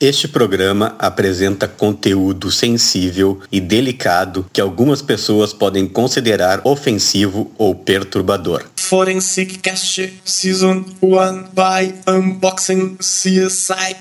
[0.00, 8.64] Este programa apresenta conteúdo sensível e delicado que algumas pessoas podem considerar ofensivo ou perturbador.
[8.76, 13.94] Forensic Cast Season 1 by Unboxing CSI.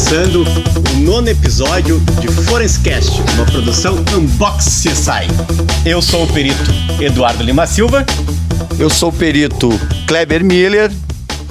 [0.00, 0.44] Começando
[0.94, 5.28] o nono episódio de Forenscast, uma produção Unbox CSI.
[5.84, 6.58] Eu sou o perito
[6.98, 8.06] Eduardo Lima Silva
[8.78, 9.68] Eu sou o perito
[10.06, 10.90] Kleber Miller.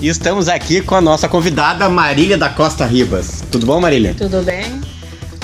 [0.02, 3.44] e estamos aqui com a nossa convidada Marília da Costa Ribas.
[3.52, 4.16] Tudo bom, Marília?
[4.18, 4.82] Tudo bem?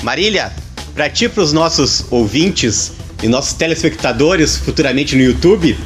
[0.01, 0.51] Marília,
[0.95, 5.77] para ti e para os nossos ouvintes e nossos telespectadores futuramente no YouTube,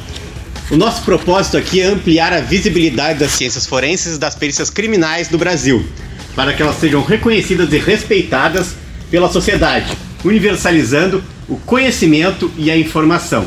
[0.70, 5.28] o nosso propósito aqui é ampliar a visibilidade das ciências forenses e das perícias criminais
[5.28, 5.84] do Brasil,
[6.34, 8.74] para que elas sejam reconhecidas e respeitadas
[9.10, 13.44] pela sociedade, universalizando o conhecimento e a informação.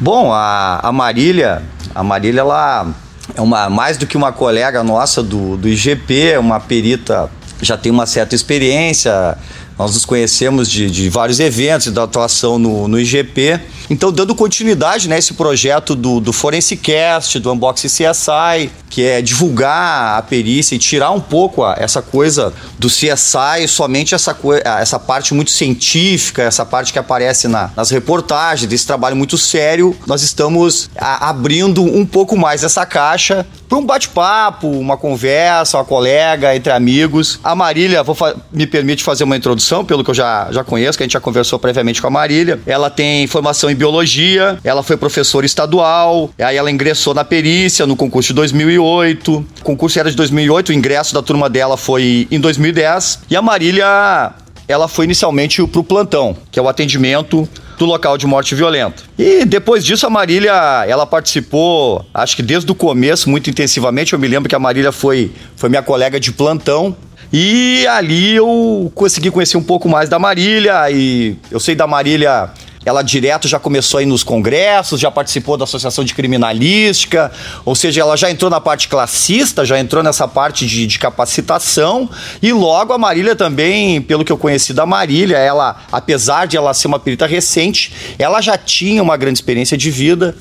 [0.00, 1.62] Bom, a, a Marília,
[1.94, 2.92] a Marília, ela
[3.34, 7.30] é uma, mais do que uma colega nossa do, do IGP, é uma perita,
[7.62, 9.38] já tem uma certa experiência,
[9.78, 13.60] nós nos conhecemos de, de vários eventos, da atuação no, no IGP.
[13.90, 20.22] Então, dando continuidade nesse projeto do, do Forensicast, do Unboxing CSI, que é divulgar a
[20.22, 24.36] perícia e tirar um pouco a- essa coisa do CSI, somente essa,
[24.80, 29.94] essa parte muito científica, essa parte que aparece na- nas reportagens, desse trabalho muito sério,
[30.06, 35.84] nós estamos a- abrindo um pouco mais essa caixa para um bate-papo, uma conversa, uma
[35.84, 37.38] colega, entre amigos.
[37.44, 38.16] A Marília, vou
[38.52, 41.20] me permite fazer uma introdução, pelo que eu já, já conheço, que a gente já
[41.20, 42.60] conversou previamente com a Marília.
[42.66, 47.96] Ela tem formação em biologia, ela foi professora estadual, aí ela ingressou na perícia no
[47.96, 49.32] concurso de 2008.
[49.60, 53.20] O concurso era de 2008, o ingresso da turma dela foi em 2010.
[53.30, 54.34] E a Marília
[54.68, 59.02] ela foi inicialmente pro plantão, que é o atendimento do local de morte violenta.
[59.18, 60.52] E depois disso a Marília,
[60.88, 64.12] ela participou, acho que desde o começo, muito intensivamente.
[64.12, 66.96] Eu me lembro que a Marília foi, foi minha colega de plantão.
[67.38, 72.50] E ali eu consegui conhecer um pouco mais da Marília e eu sei da Marília
[72.82, 77.30] ela direto já começou a ir nos congressos, já participou da Associação de Criminalística,
[77.62, 82.08] ou seja, ela já entrou na parte classista, já entrou nessa parte de, de capacitação,
[82.40, 86.72] e logo a Marília também, pelo que eu conheci da Marília, ela, apesar de ela
[86.72, 90.34] ser uma perita recente, ela já tinha uma grande experiência de vida,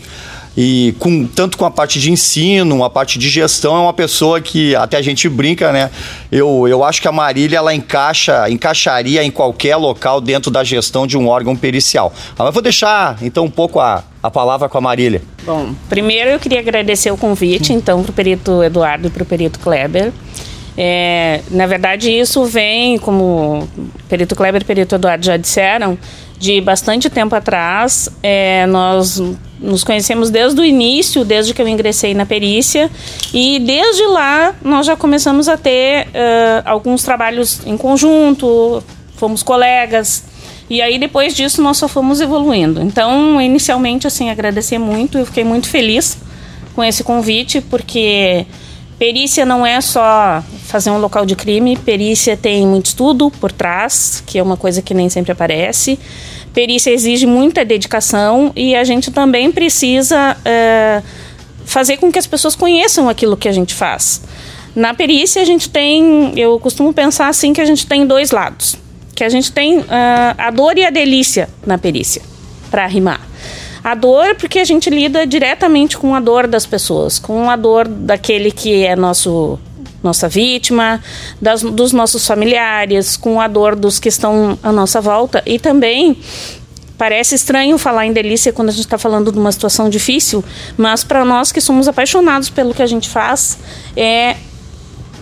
[0.58, 4.40] e com, tanto com a parte de ensino, a parte de gestão, é uma pessoa
[4.40, 5.92] que até a gente brinca, né?
[6.32, 11.06] Eu, eu acho que a Marília ela encaixa, encaixaria em qualquer local dentro da gestão
[11.06, 12.14] de um órgão pericial.
[12.38, 15.22] Ah, Mas vou deixar então um pouco a, a palavra com a Marília.
[15.44, 19.26] Bom, primeiro eu queria agradecer o convite, então, para o perito Eduardo e para o
[19.26, 20.14] perito Kleber.
[20.78, 25.98] É, na verdade, isso vem, como o perito Kleber e o perito Eduardo já disseram,
[26.38, 28.10] de bastante tempo atrás.
[28.22, 29.22] É, nós
[29.60, 32.90] nos conhecemos desde o início, desde que eu ingressei na perícia,
[33.34, 38.84] e desde lá nós já começamos a ter eh, alguns trabalhos em conjunto,
[39.16, 40.24] fomos colegas.
[40.70, 42.82] E aí depois disso nós só fomos evoluindo.
[42.82, 46.18] Então, inicialmente assim, agradecer muito, eu fiquei muito feliz
[46.76, 48.46] com esse convite, porque
[48.98, 54.24] perícia não é só fazer um local de crime, perícia tem muito estudo por trás,
[54.26, 56.00] que é uma coisa que nem sempre aparece.
[56.54, 61.02] Perícia exige muita dedicação e a gente também precisa eh,
[61.66, 64.22] fazer com que as pessoas conheçam aquilo que a gente faz.
[64.76, 68.78] Na perícia a gente tem, eu costumo pensar assim que a gente tem dois lados,
[69.16, 72.22] que a gente tem ah, a dor e a delícia na perícia,
[72.70, 73.35] para rimar.
[73.86, 77.88] A dor porque a gente lida diretamente com a dor das pessoas, com a dor
[77.88, 79.60] daquele que é nosso
[80.02, 81.00] nossa vítima,
[81.40, 85.44] das, dos nossos familiares, com a dor dos que estão à nossa volta.
[85.46, 86.18] E também
[86.98, 90.42] Parece estranho falar em delícia quando a gente está falando de uma situação difícil,
[90.78, 93.60] mas para nós que somos apaixonados pelo que a gente faz,
[93.98, 94.38] é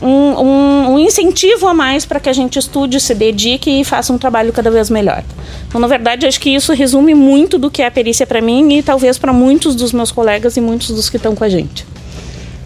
[0.03, 4.11] um, um, um incentivo a mais para que a gente estude, se dedique e faça
[4.11, 5.23] um trabalho cada vez melhor.
[5.67, 8.73] Então, na verdade, acho que isso resume muito do que é a perícia para mim
[8.77, 11.85] e talvez para muitos dos meus colegas e muitos dos que estão com a gente.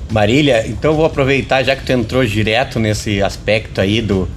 [0.10, 4.28] Marília, então eu vou aproveitar, já que tu entrou direto nesse aspecto aí do.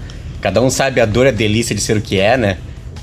[0.41, 2.57] Cada um sabe a dor e a delícia de ser o que é, né?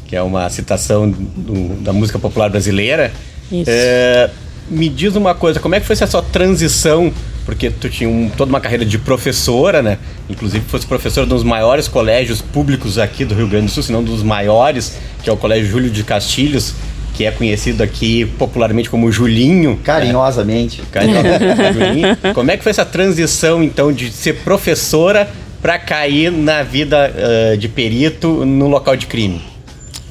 [0.08, 3.12] Que é uma citação do- da música popular brasileira.
[3.52, 3.70] Isso.
[3.70, 4.30] É,
[4.70, 7.14] me diz uma coisa, como é que foi essa sua transição?
[7.48, 9.98] Porque tu tinha um- toda uma carreira de professora, né?
[10.30, 13.82] Inclusive fosse professora de um dos maiores colégios públicos aqui do Rio Grande do Sul,
[13.82, 16.74] se não um dos maiores, que é o Colégio Júlio de Castilhos,
[17.14, 19.80] que é conhecido aqui popularmente como Julinho.
[19.82, 20.84] Carinhosamente.
[21.74, 22.18] Julinho.
[22.36, 25.30] Como é que foi essa transição, então, de ser professora
[25.62, 29.42] para cair na vida eh, de perito no local de crime?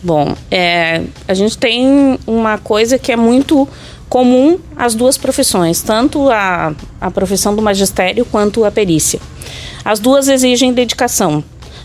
[0.02, 3.68] Bom, é, a gente tem uma coisa que é muito
[4.08, 9.20] comum às duas profissões, tanto a, a profissão do magistério quanto a perícia.
[9.84, 11.42] As duas exigem dedicação.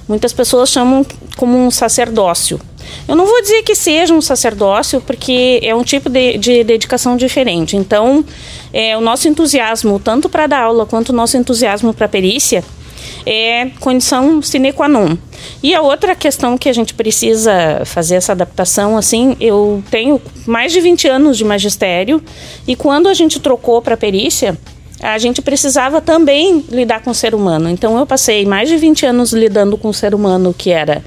[0.08, 1.06] Muitas pessoas chamam
[1.38, 2.60] como um sacerdócio.
[3.08, 7.16] Eu não vou dizer que seja um sacerdócio, porque é um tipo de, de dedicação
[7.16, 7.78] diferente.
[7.78, 8.24] Então,
[8.74, 12.64] é, o nosso entusiasmo, tanto para dar aula quanto o nosso entusiasmo para a perícia,
[13.25, 15.18] é condição sine qua non.
[15.63, 20.71] E a outra questão que a gente precisa fazer essa adaptação, assim, eu tenho mais
[20.71, 22.21] de 20 anos de magistério
[22.68, 24.57] e quando a gente trocou para perícia,
[25.01, 27.69] a gente precisava também lidar com o ser humano.
[27.69, 31.03] Então eu passei mais de 20 anos lidando com o ser humano que era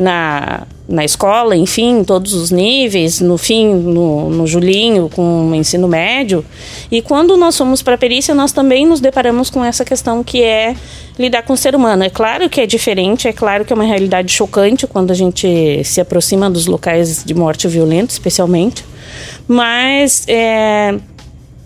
[0.00, 5.54] na, na escola, enfim, em todos os níveis, no fim, no, no Julinho, com o
[5.54, 6.42] ensino médio.
[6.90, 10.42] E quando nós fomos para a perícia, nós também nos deparamos com essa questão que
[10.42, 10.74] é
[11.18, 12.02] lidar com o ser humano.
[12.02, 15.84] É claro que é diferente, é claro que é uma realidade chocante quando a gente
[15.84, 18.82] se aproxima dos locais de morte violenta, especialmente.
[19.46, 20.94] Mas é,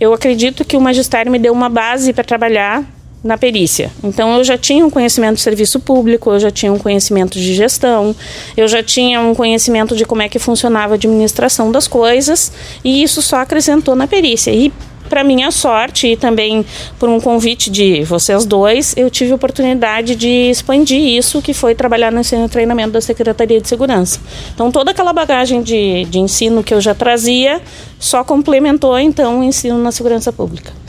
[0.01, 2.85] eu acredito que o magistério me deu uma base para trabalhar
[3.25, 3.91] na perícia.
[4.05, 7.55] Então eu já tinha um conhecimento de serviço público, eu já tinha um conhecimento de
[7.55, 8.15] gestão,
[8.55, 12.53] eu já tinha um conhecimento de como é que funcionava a administração das coisas,
[12.85, 14.51] e isso só acrescentou na perícia.
[14.51, 14.71] E
[15.09, 16.65] para minha sorte e também
[16.99, 21.75] por um convite de vocês dois, eu tive a oportunidade de expandir isso, que foi
[21.75, 24.21] trabalhar no ensino e treinamento da Secretaria de Segurança.
[24.55, 27.61] Então, toda aquela bagagem de, de ensino que eu já trazia
[27.99, 30.84] só complementou, então, o ensino na segurança pública.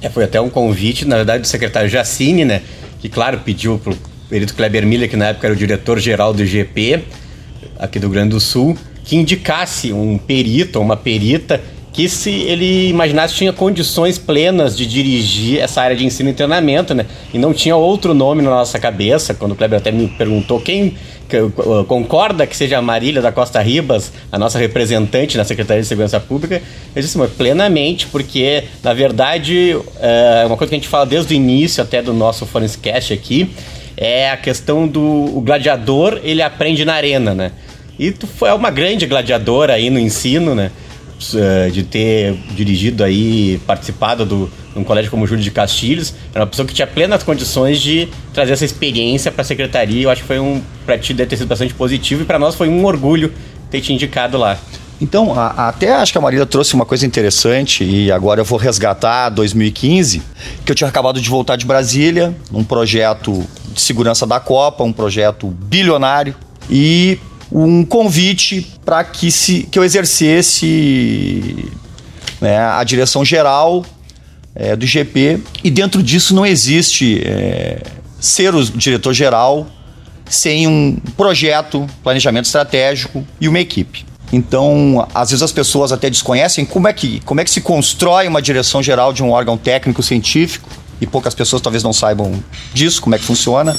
[0.00, 2.62] É, foi até um convite, na verdade, do secretário Jacine, né?
[3.00, 3.96] Que, claro, pediu para o
[4.28, 7.04] perito Kleber Miller, que na época era o diretor-geral do IGP,
[7.78, 11.60] aqui do Rio Grande do Sul, que indicasse um perito ou uma perita
[11.98, 16.94] que se ele imaginasse tinha condições plenas de dirigir essa área de ensino e treinamento,
[16.94, 17.04] né?
[17.34, 20.94] E não tinha outro nome na nossa cabeça, quando o Kleber até me perguntou quem
[21.88, 26.20] concorda que seja a Marília da Costa Ribas, a nossa representante na Secretaria de Segurança
[26.20, 26.62] Pública,
[26.94, 31.34] eu disse, mas plenamente, porque, na verdade, é uma coisa que a gente fala desde
[31.34, 33.50] o início até do nosso Forenscast aqui,
[33.96, 37.50] é a questão do gladiador, ele aprende na arena, né?
[37.98, 40.70] E tu foi uma grande gladiadora aí no ensino, né?
[41.34, 46.46] Eh, de ter dirigido aí, participado do, um colégio como Júlio de Castilhos, era uma
[46.46, 50.04] pessoa que tinha plenas condições de trazer essa experiência para a secretaria.
[50.04, 52.54] Eu acho que foi um, para ti deve ter sido bastante positivo e para nós
[52.54, 53.32] foi um orgulho
[53.68, 54.56] ter te indicado lá.
[55.00, 58.58] Então, a, até acho que a Marília trouxe uma coisa interessante e agora eu vou
[58.58, 60.22] resgatar 2015,
[60.64, 63.44] que eu tinha acabado de voltar de Brasília, um projeto
[63.74, 66.36] de segurança da Copa, um projeto bilionário
[66.70, 67.18] e
[67.50, 71.70] um convite para que, se, que eu exercesse
[72.40, 73.84] né, a direção geral
[74.54, 77.80] é, do IGP e dentro disso não existe é,
[78.20, 79.66] ser o diretor geral
[80.28, 84.04] sem um projeto, planejamento estratégico e uma equipe.
[84.30, 88.28] Então, às vezes as pessoas até desconhecem como é que, como é que se constrói
[88.28, 90.68] uma direção geral de um órgão técnico científico
[91.00, 92.32] e poucas pessoas talvez não saibam
[92.74, 93.74] disso, como é que funciona.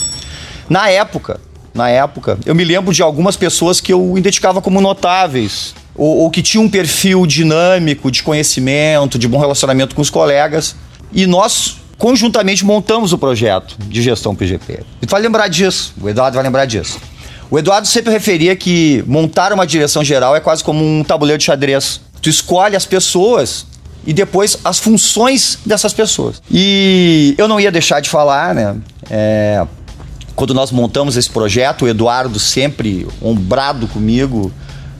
[0.68, 1.40] Na época,
[1.74, 6.30] na época, eu me lembro de algumas pessoas que eu identificava como notáveis, ou, ou
[6.30, 10.76] que tinham um perfil dinâmico de conhecimento, de bom relacionamento com os colegas,
[11.12, 14.84] e nós conjuntamente montamos o projeto de gestão PGP.
[15.02, 16.98] E tu vai lembrar disso, o Eduardo vai lembrar disso.
[17.52, 21.46] O Eduardo sempre referia que montar uma direção geral é quase como um tabuleiro de
[21.46, 22.00] xadrez.
[22.22, 23.66] Tu escolhe as pessoas
[24.06, 26.42] e depois as funções dessas pessoas.
[26.50, 28.76] E eu não ia deixar de falar, né?
[29.10, 29.66] É,
[30.40, 34.50] quando nós montamos esse projeto, o Eduardo sempre ombrado comigo,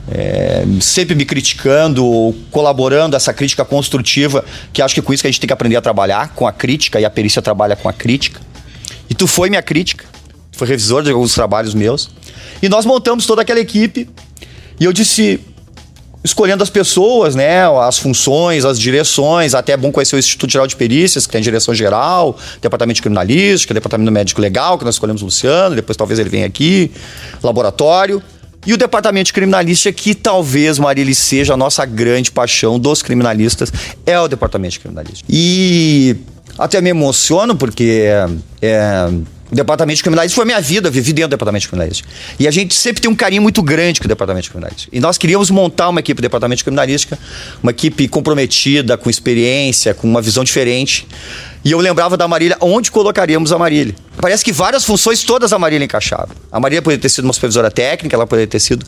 [0.06, 5.28] é, sempre me criticando, colaborando essa crítica construtiva, que acho que é com isso que
[5.28, 7.88] a gente tem que aprender a trabalhar, com a crítica, e a perícia trabalha com
[7.88, 8.38] a crítica.
[9.08, 10.04] E tu foi minha crítica,
[10.52, 12.10] foi revisor de alguns trabalhos meus.
[12.62, 14.10] E nós montamos toda aquela equipe,
[14.78, 15.40] e eu disse,
[16.22, 20.66] escolhendo as pessoas, né, as funções, as direções, até é bom conhecer o Instituto Geral
[20.66, 25.22] de Perícias, que tem direção geral, departamento de criminalística, departamento médico legal, que nós escolhemos
[25.22, 26.90] o Luciano, depois talvez ele venha aqui,
[27.42, 28.22] laboratório,
[28.66, 33.72] e o departamento de criminalística, que talvez, Marília, seja a nossa grande paixão dos criminalistas,
[34.04, 35.26] é o departamento de criminalística.
[35.32, 36.16] E
[36.58, 38.28] até me emociono, porque é,
[38.60, 39.10] é
[39.50, 42.08] o departamento de criminalística foi minha vida, vivi dentro do departamento de criminalística.
[42.38, 44.96] E a gente sempre tem um carinho muito grande com o departamento de criminalística.
[44.96, 47.18] E nós queríamos montar uma equipe do departamento de criminalística,
[47.62, 51.06] uma equipe comprometida, com experiência, com uma visão diferente.
[51.64, 53.94] E eu lembrava da Marília, onde colocaríamos a Marília.
[54.20, 56.28] Parece que várias funções, todas a Marília encaixava.
[56.52, 58.86] A Marília poderia ter sido uma supervisora técnica, ela poderia ter sido.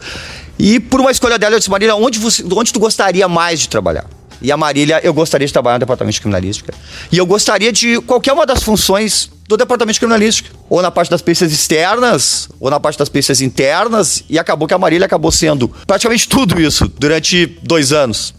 [0.58, 3.68] E por uma escolha dela, eu disse, Marília, onde, você, onde tu gostaria mais de
[3.68, 4.06] trabalhar?
[4.42, 6.74] E a Marília, eu gostaria de trabalhar no departamento de criminalística.
[7.10, 11.10] E eu gostaria de qualquer uma das funções do departamento de criminalística, ou na parte
[11.10, 15.30] das perícias externas, ou na parte das perícias internas, e acabou que a Marília acabou
[15.30, 18.34] sendo praticamente tudo isso durante dois anos.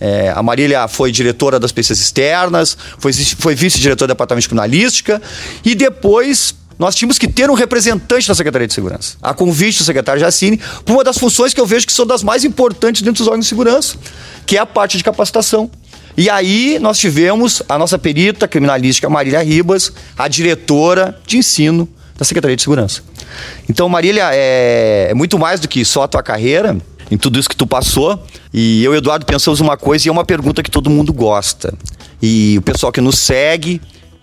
[0.00, 5.22] É, a Marília foi diretora das perícias externas, foi, foi vice-diretora do departamento de criminalística,
[5.64, 9.84] e depois nós tínhamos que ter um representante da Secretaria de Segurança, a convite do
[9.84, 13.18] secretário Jacine, por uma das funções que eu vejo que são das mais importantes dentro
[13.18, 13.96] dos órgãos de segurança,
[14.46, 15.70] que é a parte de capacitação.
[16.16, 22.24] E aí nós tivemos a nossa perita criminalística Marília Ribas, a diretora de ensino da
[22.24, 23.02] Secretaria de Segurança.
[23.68, 26.76] Então, Marília, é, é muito mais do que só a tua carreira,
[27.10, 28.22] em tudo isso que tu passou.
[28.52, 31.72] E eu e Eduardo pensamos uma coisa e é uma pergunta que todo mundo gosta.
[32.20, 33.80] E o pessoal que nos segue,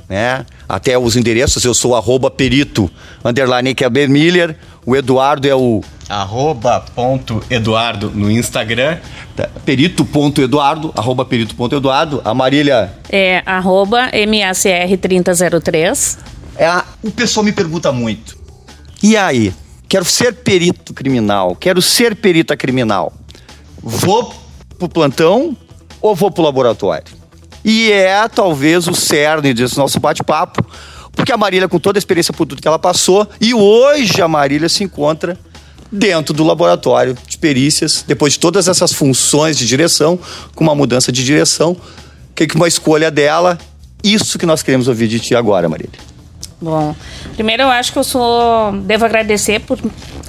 [0.09, 0.45] né?
[0.67, 2.89] Até os endereços, eu sou arroba perito,
[3.23, 3.75] underline
[4.09, 5.83] Miller, o Eduardo é o...
[6.09, 8.97] Arroba ponto Eduardo no Instagram.
[9.35, 12.19] Tá, perito.eduardo, arroba perito.eduardo.
[12.25, 12.91] A Marília...
[13.07, 16.17] É arroba MACR3003.
[16.57, 16.83] É a...
[17.03, 18.35] O pessoal me pergunta muito.
[19.03, 19.53] E aí?
[19.87, 23.13] Quero ser perito criminal, quero ser perita criminal.
[23.81, 24.33] Vou
[24.77, 25.55] pro plantão
[26.01, 27.18] ou vou pro laboratório?
[27.63, 30.65] E é talvez o cerne desse nosso bate-papo,
[31.13, 34.27] porque a Marília, com toda a experiência por tudo que ela passou, e hoje a
[34.27, 35.37] Marília se encontra
[35.91, 40.19] dentro do laboratório de perícias, depois de todas essas funções de direção,
[40.55, 41.75] com uma mudança de direção,
[42.35, 43.57] que uma escolha dela,
[44.03, 45.99] isso que nós queremos ouvir de ti agora, Marília.
[46.61, 46.95] Bom,
[47.35, 49.79] primeiro eu acho que eu sou devo agradecer por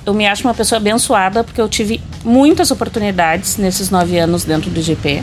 [0.07, 4.71] eu me acho uma pessoa abençoada porque eu tive muitas oportunidades nesses nove anos dentro
[4.71, 5.23] do IGP.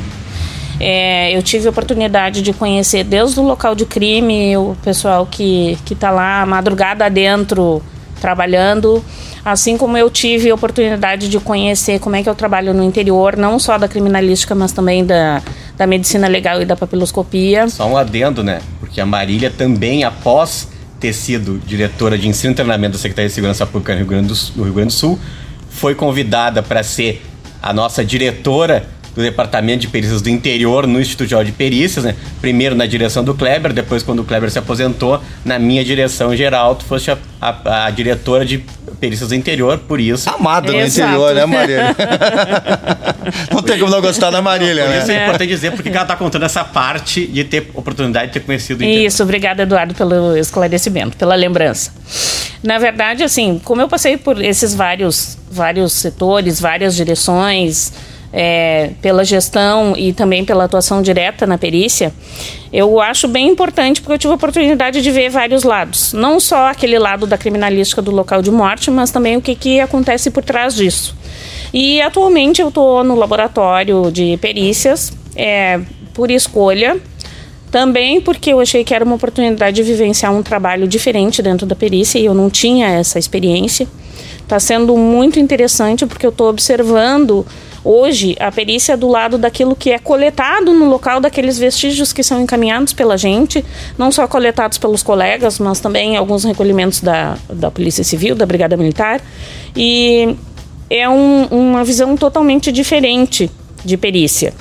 [0.80, 5.78] É, eu tive a oportunidade de conhecer desde o local de crime, o pessoal que
[5.90, 7.82] está lá madrugada dentro
[8.22, 9.04] trabalhando,
[9.46, 13.38] assim como eu tive a oportunidade de conhecer como é que eu trabalho no interior,
[13.38, 15.42] não só da criminalística, mas também da,
[15.78, 17.68] da medicina legal e da papiloscopia.
[17.70, 18.60] Só um adendo, né?
[18.80, 20.68] Porque a Marília também, após
[21.00, 24.28] ter sido diretora de ensino e treinamento da Secretaria de Segurança Pública no Rio Grande
[24.28, 25.20] do Sul,
[25.70, 27.24] foi convidada para ser
[27.62, 32.16] a nossa diretora do Departamento de Perícias do Interior no Instituto Geral de Perícias, né?
[32.40, 36.76] Primeiro na direção do Kleber, depois quando o Kleber se aposentou, na minha direção geral,
[36.76, 38.64] tu foste a, a, a diretora de
[39.00, 40.30] perícias do interior, por isso.
[40.30, 41.96] Amada no interior, né, Marília?
[43.52, 45.00] não tem como não gostar da Marília, né?
[45.00, 48.34] Isso é, é importante dizer, porque ela está contando essa parte de ter oportunidade de
[48.34, 49.08] ter conhecido o interior.
[49.08, 51.92] Isso, obrigada, Eduardo, pelo esclarecimento, pela lembrança.
[52.62, 57.92] Na verdade, assim, como eu passei por esses vários, vários setores, várias direções,
[58.40, 62.14] é, pela gestão e também pela atuação direta na perícia,
[62.72, 66.14] eu acho bem importante porque eu tive a oportunidade de ver vários lados.
[66.14, 69.80] Não só aquele lado da criminalística do local de morte, mas também o que, que
[69.80, 71.16] acontece por trás disso.
[71.74, 75.82] E atualmente eu estou no laboratório de perícias, é,
[76.14, 76.96] por escolha,
[77.72, 81.76] também porque eu achei que era uma oportunidade de vivenciar um trabalho diferente dentro da
[81.76, 83.88] perícia e eu não tinha essa experiência.
[84.44, 87.44] Está sendo muito interessante porque eu estou observando
[87.90, 92.22] Hoje, a perícia é do lado daquilo que é coletado no local, daqueles vestígios que
[92.22, 93.64] são encaminhados pela gente,
[93.98, 98.76] não só coletados pelos colegas, mas também alguns recolhimentos da, da Polícia Civil, da Brigada
[98.76, 99.22] Militar.
[99.74, 100.36] E
[100.90, 103.50] é um, uma visão totalmente diferente
[103.86, 104.54] de perícia.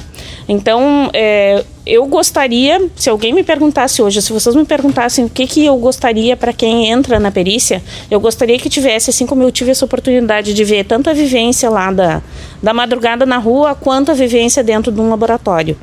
[0.48, 5.46] Então, é, eu gostaria, se alguém me perguntasse hoje, se vocês me perguntassem o que,
[5.46, 9.50] que eu gostaria para quem entra na perícia, eu gostaria que tivesse, assim como eu
[9.50, 12.22] tive essa oportunidade de ver tanta vivência lá da,
[12.62, 15.76] da madrugada na rua, quanto a vivência dentro de um laboratório.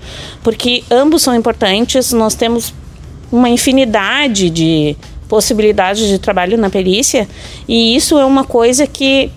[0.43, 2.73] Porque ambos são importantes, nós temos
[3.31, 4.95] uma infinidade de
[5.27, 7.27] possibilidades de trabalho na perícia,
[7.67, 9.31] e isso é uma coisa que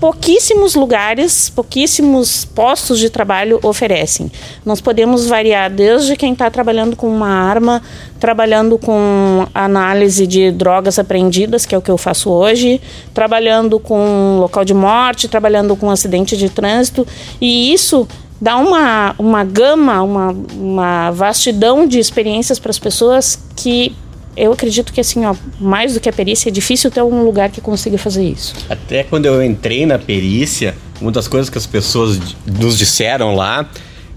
[0.00, 4.30] pouquíssimos lugares, pouquíssimos postos de trabalho oferecem.
[4.64, 7.82] Nós podemos variar desde quem está trabalhando com uma arma,
[8.20, 12.80] trabalhando com análise de drogas apreendidas, que é o que eu faço hoje,
[13.12, 17.06] trabalhando com local de morte, trabalhando com acidente de trânsito,
[17.40, 18.06] e isso
[18.40, 23.94] dá uma, uma gama, uma, uma vastidão de experiências para as pessoas que
[24.38, 27.50] eu acredito que assim, ó, mais do que a perícia, é difícil ter um lugar
[27.50, 28.54] que consiga fazer isso.
[28.70, 33.68] Até quando eu entrei na perícia, uma das coisas que as pessoas nos disseram lá,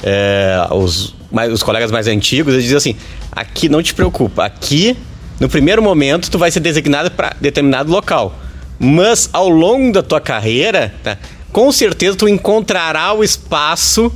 [0.04, 2.96] é, os, mais, os colegas mais antigos, eles diziam assim:
[3.32, 4.96] aqui não te preocupa, aqui
[5.40, 8.36] no primeiro momento tu vai ser designado para determinado local,
[8.80, 11.18] mas ao longo da tua carreira, tá,
[11.52, 14.12] com certeza tu encontrará o espaço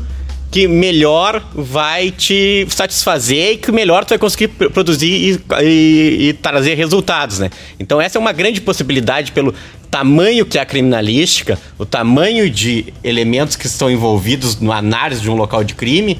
[0.55, 6.33] que melhor vai te satisfazer e que melhor tu vai conseguir produzir e, e, e,
[6.33, 7.49] trazer resultados, né?
[7.77, 9.53] Então essa é uma grande possibilidade pelo
[9.91, 15.29] tamanho que é a criminalística, o tamanho de elementos que estão envolvidos na análise de
[15.29, 16.17] um local de crime,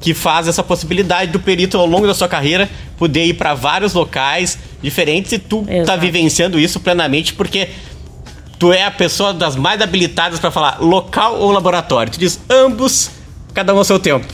[0.00, 3.92] que faz essa possibilidade do perito ao longo da sua carreira poder ir para vários
[3.92, 6.00] locais, diferentes e tu tá Exato.
[6.00, 7.68] vivenciando isso plenamente porque
[8.58, 12.10] tu é a pessoa das mais habilitadas para falar local ou laboratório.
[12.10, 13.19] Tu diz ambos,
[13.54, 14.26] cada um ao seu tempo.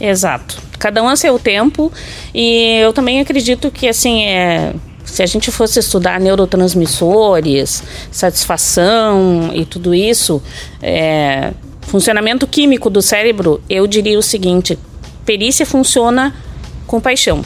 [0.00, 0.58] Exato.
[0.78, 1.92] Cada um a seu tempo.
[2.34, 4.72] E eu também acredito que, assim, é,
[5.04, 10.42] se a gente fosse estudar neurotransmissores, satisfação e tudo isso,
[10.82, 14.78] é, funcionamento químico do cérebro, eu diria o seguinte:
[15.24, 16.34] perícia funciona
[16.86, 17.44] com paixão.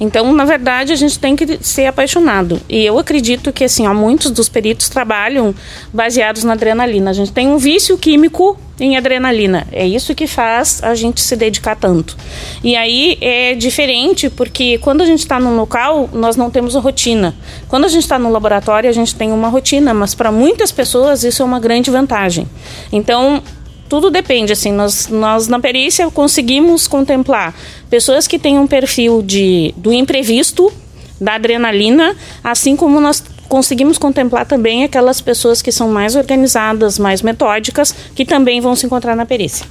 [0.00, 2.60] Então, na verdade, a gente tem que ser apaixonado.
[2.68, 5.54] E eu acredito que, assim, ó, muitos dos peritos trabalham
[5.92, 7.10] baseados na adrenalina.
[7.10, 9.66] A gente tem um vício químico em adrenalina.
[9.72, 12.16] É isso que faz a gente se dedicar tanto.
[12.62, 16.80] E aí é diferente porque quando a gente está no local, nós não temos a
[16.80, 17.34] rotina.
[17.68, 21.24] Quando a gente está no laboratório, a gente tem uma rotina, mas para muitas pessoas
[21.24, 22.48] isso é uma grande vantagem.
[22.92, 23.42] Então,
[23.88, 27.54] tudo depende, assim, nós, nós na perícia conseguimos contemplar
[27.88, 30.72] pessoas que têm um perfil de, do imprevisto,
[31.20, 32.14] da adrenalina,
[32.44, 38.24] assim como nós conseguimos contemplar também aquelas pessoas que são mais organizadas, mais metódicas, que
[38.24, 39.66] também vão se encontrar na perícia.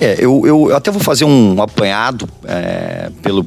[0.00, 3.46] É, eu, eu até vou fazer um apanhado é, pelo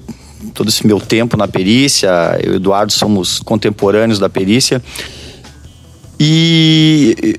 [0.54, 2.40] todo esse meu tempo na perícia.
[2.42, 4.82] Eu e Eduardo somos contemporâneos da perícia.
[6.18, 7.38] E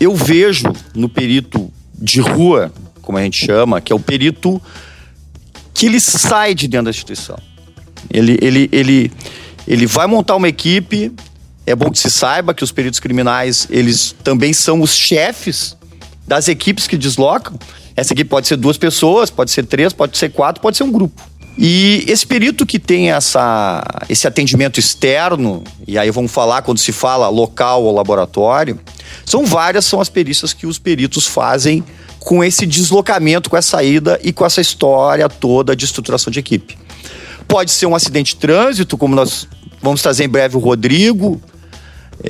[0.00, 2.72] eu vejo no perito de rua,
[3.02, 4.60] como a gente chama, que é o perito
[5.72, 7.38] que ele sai de dentro da instituição.
[8.10, 9.12] Ele, ele, ele,
[9.66, 11.12] ele vai montar uma equipe.
[11.66, 15.76] É bom que se saiba que os peritos criminais eles também são os chefes
[16.26, 17.58] das equipes que deslocam.
[17.96, 20.92] Essa equipe pode ser duas pessoas, pode ser três, pode ser quatro, pode ser um
[20.92, 21.22] grupo.
[21.56, 26.90] E esse perito que tem essa, esse atendimento externo, e aí vamos falar quando se
[26.90, 28.78] fala local ou laboratório,
[29.24, 31.84] são várias, são as perícias que os peritos fazem
[32.18, 36.76] com esse deslocamento, com essa ida e com essa história toda de estruturação de equipe.
[37.46, 39.46] Pode ser um acidente de trânsito, como nós
[39.80, 41.40] vamos trazer em breve o Rodrigo,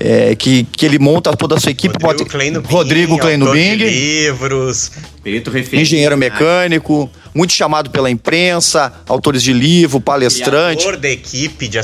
[0.00, 1.94] é, que, que ele monta toda a sua equipe.
[1.94, 2.30] Rodrigo pode...
[2.30, 3.76] Kleino Bing, Rodrigo Kleino Bing.
[3.76, 4.90] livros,
[5.22, 5.82] perito referente.
[5.82, 10.82] engenheiro mecânico, muito chamado pela imprensa, autores de livro, palestrante.
[10.82, 11.78] Criador da equipe de,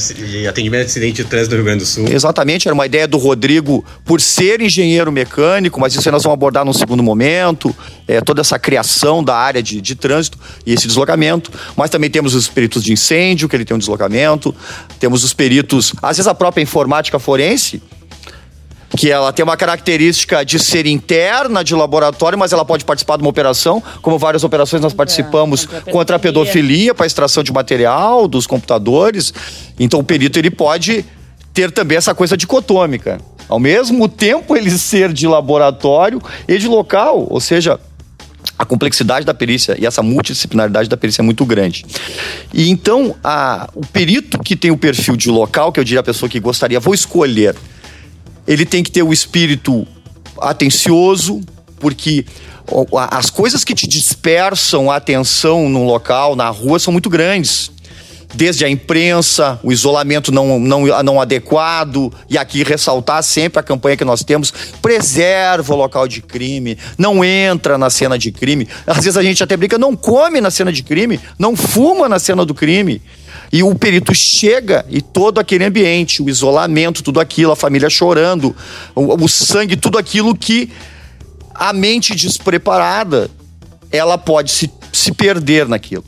[0.47, 2.07] atendimento de acidente de trânsito do Rio Grande do Sul.
[2.09, 6.35] Exatamente, era uma ideia do Rodrigo por ser engenheiro mecânico, mas isso aí nós vamos
[6.35, 7.75] abordar num segundo momento,
[8.07, 11.51] é, toda essa criação da área de, de trânsito e esse deslocamento.
[11.77, 14.55] Mas também temos os peritos de incêndio, que ele tem um deslocamento,
[15.01, 17.83] temos os peritos, às vezes a própria informática forense,
[18.97, 23.23] que ela tem uma característica de ser interna de laboratório, mas ela pode participar de
[23.23, 28.27] uma operação, como várias operações nós participamos a contra a pedofilia, para extração de material
[28.27, 29.33] dos computadores.
[29.79, 31.05] Então o perito ele pode
[31.55, 33.21] ter também essa coisa dicotômica.
[33.49, 37.79] Ao mesmo tempo ele ser de laboratório e de local, ou seja,
[38.59, 41.85] a complexidade da perícia e essa multidisciplinaridade da perícia é muito grande.
[42.53, 46.03] E então, a- o perito que tem o perfil de local, que eu diria a
[46.03, 47.55] pessoa que gostaria, vou escolher,
[48.51, 49.87] ele tem que ter o espírito
[50.41, 51.41] atencioso,
[51.79, 52.27] porque
[53.09, 57.71] as coisas que te dispersam a atenção num local, na rua, são muito grandes.
[58.35, 63.97] Desde a imprensa, o isolamento não, não, não adequado, e aqui ressaltar sempre a campanha
[63.97, 68.69] que nós temos: preserva o local de crime, não entra na cena de crime.
[68.85, 72.19] Às vezes a gente até brinca, não come na cena de crime, não fuma na
[72.19, 73.01] cena do crime.
[73.53, 78.55] E o perito chega e todo aquele ambiente, o isolamento, tudo aquilo, a família chorando,
[78.95, 80.71] o, o sangue, tudo aquilo que
[81.55, 83.31] a mente despreparada
[83.91, 86.05] ela pode se, se perder naquilo.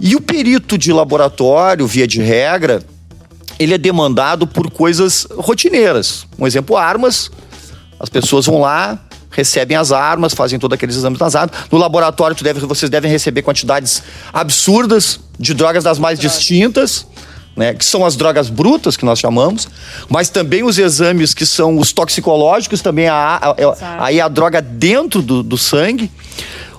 [0.00, 2.82] E o perito de laboratório, via de regra,
[3.58, 6.26] ele é demandado por coisas rotineiras.
[6.38, 7.30] Um exemplo, armas.
[7.98, 9.05] As pessoas vão lá,
[9.36, 11.54] recebem as armas, fazem todos aqueles exames das armas.
[11.70, 17.06] No laboratório, deve- vocês devem receber quantidades absurdas de drogas das mais distintas.
[17.54, 19.66] Né, que são as drogas brutas que nós chamamos,
[20.10, 24.60] mas também os exames que são os toxicológicos, também a, a- a- aí a droga
[24.60, 26.10] dentro do, do sangue.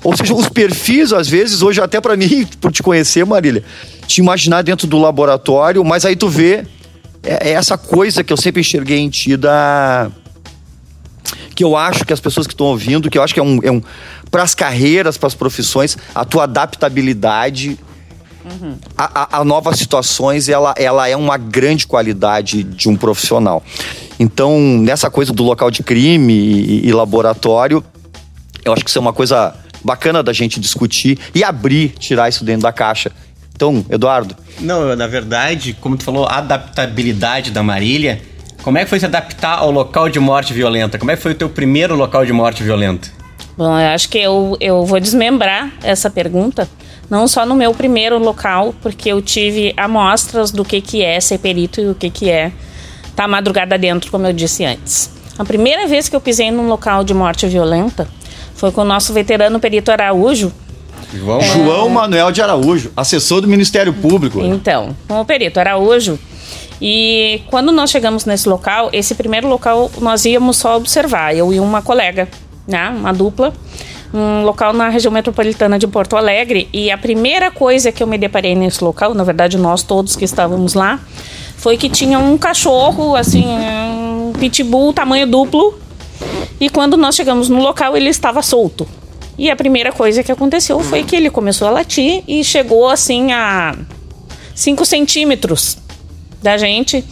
[0.03, 3.63] Ou seja, os perfis, às vezes, hoje até para mim, por te conhecer, Marília,
[4.05, 6.63] te imaginar dentro do laboratório, mas aí tu vê
[7.23, 10.11] é, é essa coisa que eu sempre enxerguei em ti da
[11.57, 13.59] que eu acho que as pessoas que estão ouvindo, que eu acho que é um,
[13.63, 13.81] é um
[14.29, 17.79] para as carreiras, para as profissões, a tua adaptabilidade
[18.97, 23.61] a, a- a novas situações, ela, ela é uma grande qualidade de um profissional.
[24.19, 27.83] Então, nessa coisa do local de crime e, e laboratório,
[28.63, 32.45] eu acho que isso é uma coisa bacana da gente discutir e abrir, tirar isso
[32.45, 33.11] dentro da caixa.
[33.53, 38.21] Então, Eduardo, Não, na verdade, como tu falou, a adaptabilidade da Marília.
[38.67, 40.97] Como é que foi se adaptar ao local de morte violenta?
[40.97, 43.07] Como é que foi o teu primeiro local de morte violenta?
[43.57, 46.67] Bom, eu acho que eu, eu vou desmembrar essa pergunta,
[47.09, 51.37] Não só no meu primeiro local, porque eu tive amostras do que, que é ser
[51.37, 52.47] perito e o que, que é
[53.05, 55.11] estar tá madrugada dentro, como eu disse antes.
[55.39, 58.05] A primeira vez que eu pisei num local de morte violenta
[58.53, 60.51] foi com o nosso veterano perito Araújo.
[61.13, 61.43] João, é...
[61.45, 64.41] João Manuel de Araújo, assessor do Ministério Público.
[64.41, 66.19] Então, com o perito Araújo.
[66.81, 71.59] E quando nós chegamos nesse local, esse primeiro local nós íamos só observar, eu e
[71.59, 72.27] uma colega,
[72.67, 73.53] né, uma dupla
[74.13, 76.69] um local na região metropolitana de Porto Alegre.
[76.71, 80.25] E a primeira coisa que eu me deparei nesse local, na verdade nós todos que
[80.25, 80.99] estávamos lá,
[81.57, 85.77] foi que tinha um cachorro, assim, um pitbull tamanho duplo.
[86.59, 88.87] E quando nós chegamos no local, ele estava solto.
[89.37, 93.31] E a primeira coisa que aconteceu foi que ele começou a latir e chegou assim
[93.31, 93.75] a
[94.55, 95.77] 5 centímetros
[96.41, 97.03] da gente.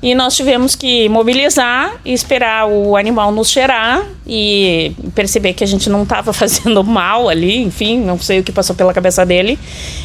[0.00, 5.66] E nós tivemos que mobilizar e esperar o animal nos cheirar e perceber que a
[5.66, 9.58] gente não estava fazendo mal ali, enfim, não sei o que passou pela cabeça dele.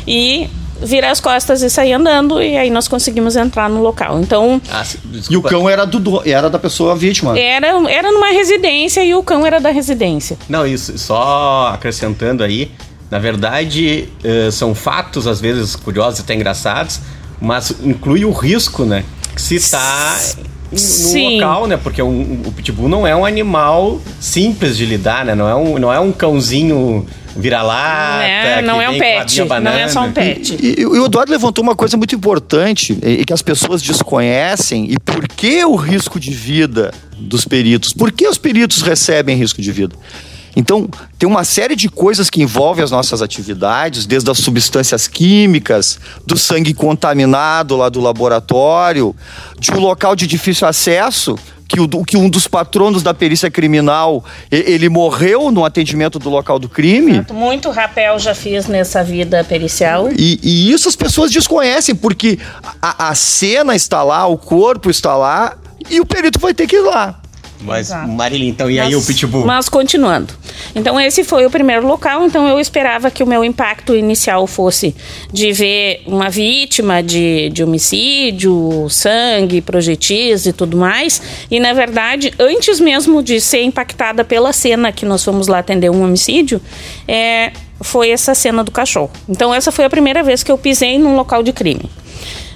[0.08, 0.50] E
[0.82, 4.20] virar as costas e sair andando e aí nós conseguimos entrar no local.
[4.20, 4.84] Então, ah,
[5.30, 7.38] e o cão era do era da pessoa vítima.
[7.38, 10.38] Era era numa residência e o cão era da residência.
[10.50, 12.72] Não, isso só acrescentando aí,
[13.10, 17.00] na verdade, uh, são fatos às vezes curiosos e até engraçados,
[17.42, 19.04] mas inclui o risco, né?
[19.36, 20.20] se está
[20.72, 21.40] no Sim.
[21.40, 21.78] local, né?
[21.78, 25.36] Porque um, o pitbull não é um animal simples de lidar, né?
[25.36, 28.24] Não é um, não é um cãozinho vira-lata.
[28.24, 29.42] É, não é um pet.
[29.62, 30.58] Não é só um pet.
[30.60, 34.92] E, e, o Eduardo levantou uma coisa muito importante e, e que as pessoas desconhecem.
[34.92, 37.94] E por que o risco de vida dos peritos?
[37.94, 39.96] Por que os peritos recebem risco de vida?
[40.56, 40.88] Então,
[41.18, 46.38] tem uma série de coisas que envolvem as nossas atividades, desde as substâncias químicas, do
[46.38, 49.16] sangue contaminado lá do laboratório,
[49.60, 51.36] de um local de difícil acesso,
[51.68, 56.60] que, o, que um dos patronos da perícia criminal ele morreu no atendimento do local
[56.60, 57.26] do crime.
[57.32, 60.10] Muito rapel já fiz nessa vida pericial.
[60.12, 62.38] E, e isso as pessoas desconhecem, porque
[62.82, 65.58] a, a cena está lá, o corpo está lá,
[65.90, 67.23] e o perito vai ter que ir lá.
[67.64, 69.46] Mas, Marília, então, e mas, aí o Pitbull?
[69.46, 70.34] Mas continuando.
[70.76, 72.26] Então, esse foi o primeiro local.
[72.26, 74.96] Então, eu esperava que o meu impacto inicial fosse
[75.32, 81.22] de ver uma vítima de, de homicídio, sangue, projetis e tudo mais.
[81.50, 85.90] E, na verdade, antes mesmo de ser impactada pela cena que nós fomos lá atender
[85.90, 86.62] um homicídio,
[87.08, 89.12] é, foi essa cena do cachorro.
[89.28, 91.90] Então, essa foi a primeira vez que eu pisei num local de crime.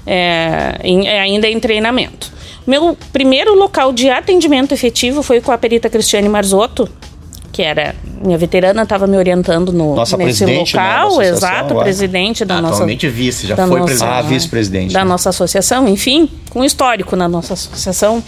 [0.06, 2.37] É, em, ainda em treinamento.
[2.68, 6.90] Meu primeiro local de atendimento efetivo foi com a perita Cristiane Marzotto,
[7.52, 12.62] que era minha veterana, estava me orientando no nossa nesse local, né, exato, presidente da
[12.62, 15.10] nossa atualmente vice, já foi nossa, ah, vice-presidente da né?
[15.10, 18.24] nossa associação, enfim, com histórico na nossa associação.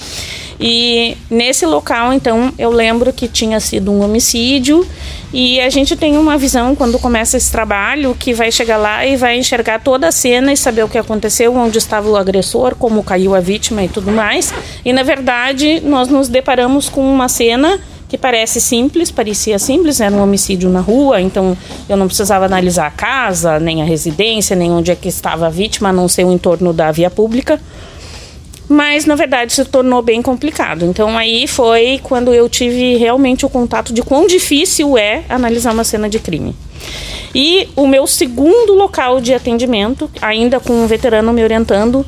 [0.60, 4.86] E nesse local, então, eu lembro que tinha sido um homicídio
[5.32, 9.16] e a gente tem uma visão quando começa esse trabalho que vai chegar lá e
[9.16, 13.04] vai enxergar toda a cena e saber o que aconteceu, onde estava o agressor, como
[13.04, 14.54] caiu a vítima e tudo mais.
[14.84, 17.80] E na verdade, nós nos deparamos com uma cena
[18.10, 21.56] que parece simples, parecia simples, era um homicídio na rua, então
[21.88, 25.50] eu não precisava analisar a casa, nem a residência, nem onde é que estava a
[25.50, 27.62] vítima, a não ser o entorno da via pública.
[28.68, 30.86] Mas na verdade se tornou bem complicado.
[30.86, 35.84] Então aí foi quando eu tive realmente o contato de quão difícil é analisar uma
[35.84, 36.56] cena de crime.
[37.34, 42.04] E o meu segundo local de atendimento, ainda com um veterano me orientando,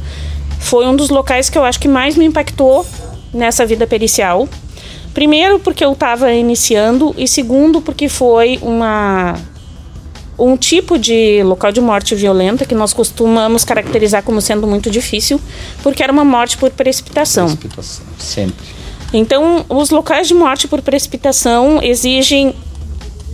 [0.60, 2.86] foi um dos locais que eu acho que mais me impactou
[3.34, 4.48] nessa vida pericial,
[5.14, 9.36] Primeiro, porque eu estava iniciando, e segundo, porque foi uma
[10.40, 15.40] um tipo de local de morte violenta que nós costumamos caracterizar como sendo muito difícil,
[15.84, 17.46] porque era uma morte por precipitação.
[17.46, 18.66] Precipitação, sempre.
[19.14, 22.56] Então, os locais de morte por precipitação exigem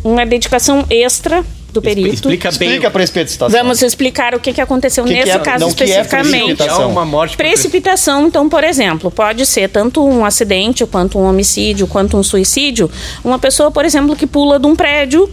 [0.03, 1.45] uma dedicação extra
[1.79, 2.13] do perito.
[2.13, 2.67] Explica bem.
[2.67, 3.49] Explica a precipitação.
[3.49, 6.55] Vamos explicar o que, que aconteceu que nesse que é, caso não, especificamente.
[6.57, 11.17] Que é, é uma morte precipitação, então, por exemplo, pode ser tanto um acidente, quanto
[11.19, 12.89] um homicídio, quanto um suicídio.
[13.23, 15.29] Uma pessoa, por exemplo, que pula de um prédio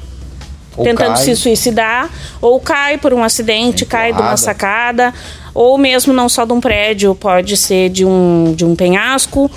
[0.77, 1.25] ou tentando cai.
[1.25, 5.15] se suicidar, ou cai por um acidente, cai de uma sacada,
[5.55, 9.51] ou mesmo não só de um prédio, pode ser de um, de um penhasco.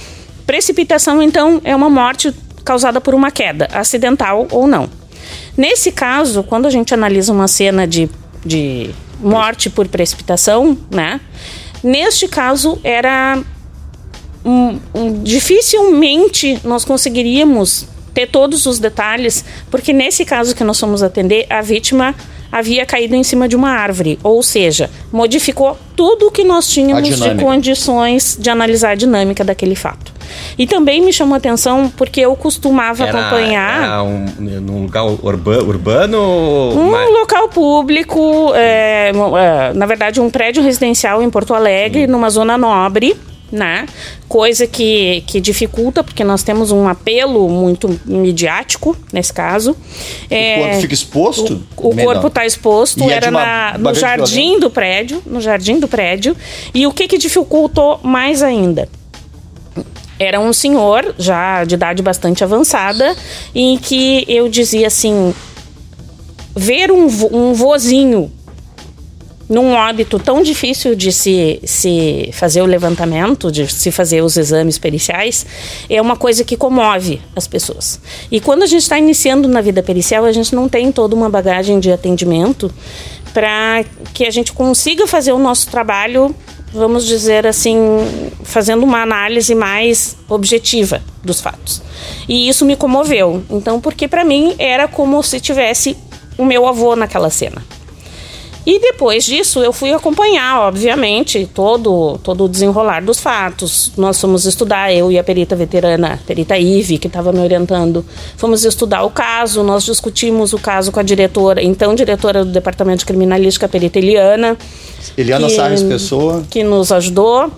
[0.45, 4.89] Precipitação, então, é uma morte causada por uma queda, acidental ou não.
[5.57, 8.07] Nesse caso, quando a gente analisa uma cena de,
[8.45, 11.19] de morte por precipitação, né?
[11.83, 13.41] Neste caso, era
[14.45, 21.03] um, um, dificilmente nós conseguiríamos ter todos os detalhes, porque nesse caso que nós fomos
[21.03, 22.15] atender, a vítima
[22.51, 27.19] havia caído em cima de uma árvore, ou seja, modificou tudo o que nós tínhamos
[27.19, 30.16] de condições de analisar a dinâmica daquele fato.
[30.57, 33.83] E também me chamou a atenção porque eu costumava Era, acompanhar.
[33.83, 36.19] era um, num lugar urba, urbano?
[36.75, 42.29] Um mas- local público, é, é, na verdade, um prédio residencial em Porto Alegre, numa
[42.29, 43.15] zona nobre,
[43.51, 43.85] né?
[44.27, 49.73] Coisa que, que dificulta, porque nós temos um apelo muito midiático nesse caso.
[50.29, 51.63] É, O corpo fica exposto?
[51.77, 52.13] o Menor.
[52.15, 55.79] corpo está exposto, E é era de uma- na- no jardim do prédio, no jardim
[55.79, 56.35] do prédio.
[56.73, 58.89] E o que que dificultou mais ainda?
[60.19, 63.15] Era um senhor, já de idade bastante avançada,
[63.53, 65.33] em que eu dizia assim:
[66.55, 68.31] ver um, um vozinho
[69.49, 74.77] num óbito tão difícil de se, se fazer o levantamento, de se fazer os exames
[74.77, 75.45] periciais,
[75.89, 77.99] é uma coisa que comove as pessoas.
[78.29, 81.29] E quando a gente está iniciando na vida pericial, a gente não tem toda uma
[81.29, 82.71] bagagem de atendimento
[83.37, 86.35] para que a gente consiga fazer o nosso trabalho,
[86.73, 87.77] vamos dizer assim,
[88.43, 91.83] fazendo uma análise mais objetiva dos fatos.
[92.27, 93.43] E isso me comoveu.
[93.51, 95.95] Então, porque para mim era como se tivesse
[96.35, 97.63] o meu avô naquela cena.
[98.69, 103.93] E depois disso, eu fui acompanhar, obviamente, todo, todo o desenrolar dos fatos.
[103.95, 108.03] Nós fomos estudar, eu e a perita veterana, a perita Ive, que estava me orientando,
[108.35, 109.63] fomos estudar o caso.
[109.63, 113.99] Nós discutimos o caso com a diretora, então diretora do Departamento de Criminalística, a perita
[113.99, 114.57] Eliana.
[115.17, 116.43] Eliana que- Sarres Pessoa.
[116.49, 117.49] Que nos ajudou.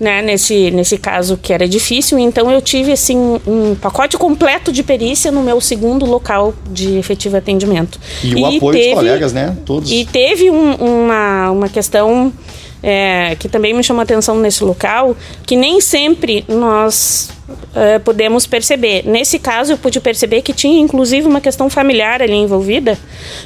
[0.00, 4.84] Né, nesse, nesse caso que era difícil, então eu tive assim um pacote completo de
[4.84, 7.98] perícia no meu segundo local de efetivo atendimento.
[8.22, 9.56] E o apoio dos colegas, né?
[9.66, 9.90] Todos.
[9.90, 12.32] E teve um- uma, uma questão
[12.80, 17.30] é, que também me chamou atenção nesse local, que nem sempre nós
[18.04, 19.04] podemos perceber.
[19.06, 22.98] Nesse caso, eu pude perceber que tinha inclusive uma questão familiar ali envolvida,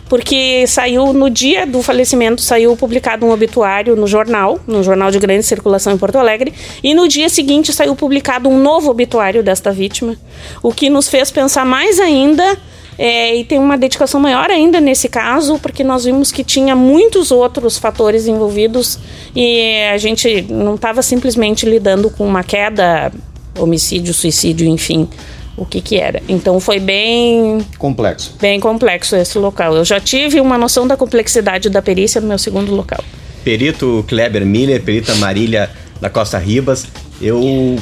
[0.09, 5.19] porque saiu no dia do falecimento, saiu publicado um obituário no jornal, no jornal de
[5.19, 9.71] grande circulação em Porto Alegre, e no dia seguinte saiu publicado um novo obituário desta
[9.71, 10.17] vítima,
[10.63, 12.59] o que nos fez pensar mais ainda
[12.99, 17.31] é, e tem uma dedicação maior ainda nesse caso, porque nós vimos que tinha muitos
[17.31, 18.99] outros fatores envolvidos
[19.35, 23.13] e a gente não estava simplesmente lidando com uma queda,
[23.59, 25.09] homicídio, suicídio, enfim,
[25.57, 26.23] o que que era.
[26.29, 28.37] Então foi bem, Complexo.
[28.41, 29.77] bem complexo esse local.
[29.77, 33.03] Eu já tive uma noção da complexidade da perícia no meu segundo local.
[33.45, 36.87] Perito Kleber Miller, perita Marília da Costa Ribas.
[37.21, 37.77] Eu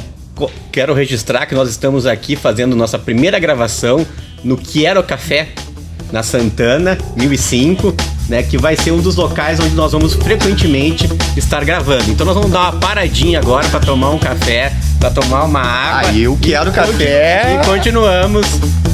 [0.71, 4.05] quero registrar que nós estamos aqui fazendo nossa primeira gravação
[4.43, 5.49] no Quero Café,
[6.11, 7.95] na Santana, 1005,
[8.27, 12.09] né, que vai ser um dos locais onde nós vamos frequentemente estar gravando.
[12.09, 16.09] Então nós vamos dar uma paradinha agora para tomar um café, para tomar uma água.
[16.09, 17.59] Aí eu quero café.
[17.61, 18.45] E continuamos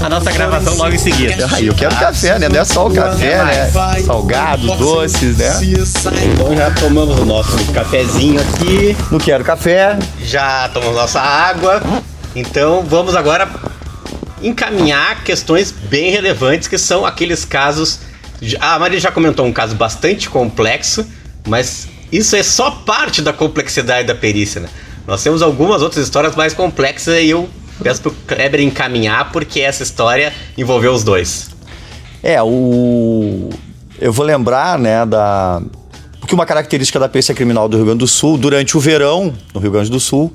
[0.02, 1.48] a nossa gravação logo em seguida.
[1.52, 2.50] Ah, eu quero café, né?
[2.50, 3.72] Não é só o café, né?
[4.06, 5.52] Salgados, doces, né?
[6.34, 8.96] Então já tomamos o nosso cafezinho aqui.
[9.12, 9.98] Não quero café.
[10.24, 11.82] já tomamos nossa água.
[12.36, 13.48] Então vamos agora
[14.42, 18.00] encaminhar questões bem relevantes que são aqueles casos.
[18.60, 21.06] A Maria já comentou um caso bastante complexo,
[21.48, 24.62] mas isso é só parte da complexidade da perícia.
[24.62, 24.70] Né?
[25.06, 27.50] Nós temos algumas outras histórias mais complexas e eu
[27.82, 31.50] peço pro Kleber encaminhar porque essa história envolveu os dois.
[32.22, 33.50] É, o.
[34.00, 35.62] Eu vou lembrar, né, da.
[36.20, 39.62] Porque uma característica da perícia criminal do Rio Grande do Sul, durante o verão, no
[39.62, 40.34] Rio Grande do Sul,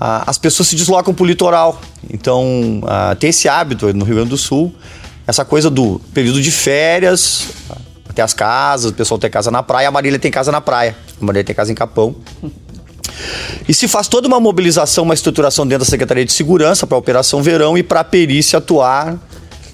[0.00, 1.80] a- as pessoas se deslocam para o litoral.
[2.12, 4.72] Então, ah, tem esse hábito no Rio Grande do Sul,
[5.26, 7.48] essa coisa do período de férias,
[8.08, 10.96] até as casas, o pessoal tem casa na praia, a Marília tem casa na praia,
[11.20, 12.14] a Marília tem casa em Capão.
[13.68, 16.98] E se faz toda uma mobilização, uma estruturação dentro da Secretaria de Segurança para a
[16.98, 19.16] Operação Verão e para a perícia atuar.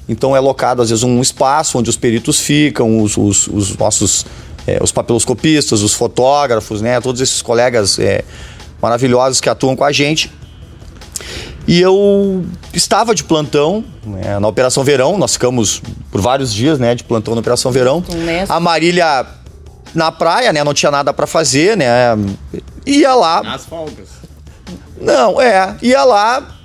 [0.09, 4.27] Então é locado, às vezes, um espaço onde os peritos ficam, os, os- os nossos
[4.67, 7.01] eh, os papiloscopistas, os fotógrafos, né?
[7.01, 8.25] Todos esses colegas eh,
[8.81, 10.33] maravilhosos que atuam com a gente.
[11.67, 16.95] E eu estava de plantão né, na Operação Verão, nós ficamos por vários dias né,
[16.95, 18.03] de plantão na Operação Verão.
[18.49, 19.27] A Marília
[19.95, 20.63] na praia, né?
[20.65, 21.87] Não tinha nada para fazer, né?
[22.87, 24.09] Ia lá, Nas folgas.
[25.01, 26.57] não, é, ia lá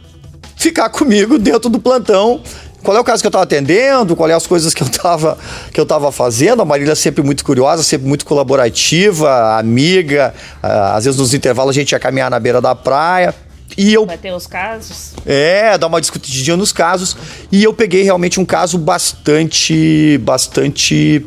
[0.55, 2.41] ficar comigo dentro do plantão.
[2.85, 5.37] Qual é o caso que eu estava atendendo, qual é as coisas que eu estava
[5.73, 6.61] que eu tava fazendo.
[6.61, 10.33] A Marília sempre muito curiosa, sempre muito colaborativa, amiga.
[10.61, 13.33] Ah, Às vezes nos intervalos a gente ia caminhar na beira da praia.
[13.75, 15.13] E eu Vai ter os casos.
[15.25, 17.17] é, dar uma discutidinha nos casos.
[17.51, 20.17] E eu peguei realmente um caso bastante.
[20.19, 21.25] bastante.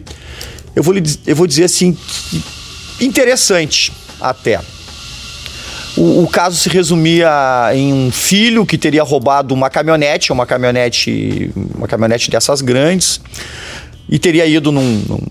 [0.76, 1.96] Eu vou, lhe eu vou dizer assim.
[3.00, 4.60] interessante até.
[5.98, 7.28] O, o caso se resumia
[7.74, 13.20] em um filho que teria roubado uma caminhonete, uma caminhonete, uma caminhonete dessas grandes,
[14.08, 15.26] e teria ido num, num-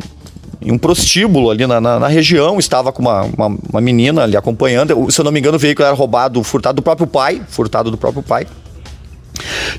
[0.62, 4.36] em um prostíbulo ali na, na, na região, estava com uma, uma, uma, menina ali
[4.36, 5.10] acompanhando.
[5.10, 7.97] Se eu não me engano, o veículo era roubado, furtado do próprio pai, furtado do
[7.97, 8.45] próprio pai.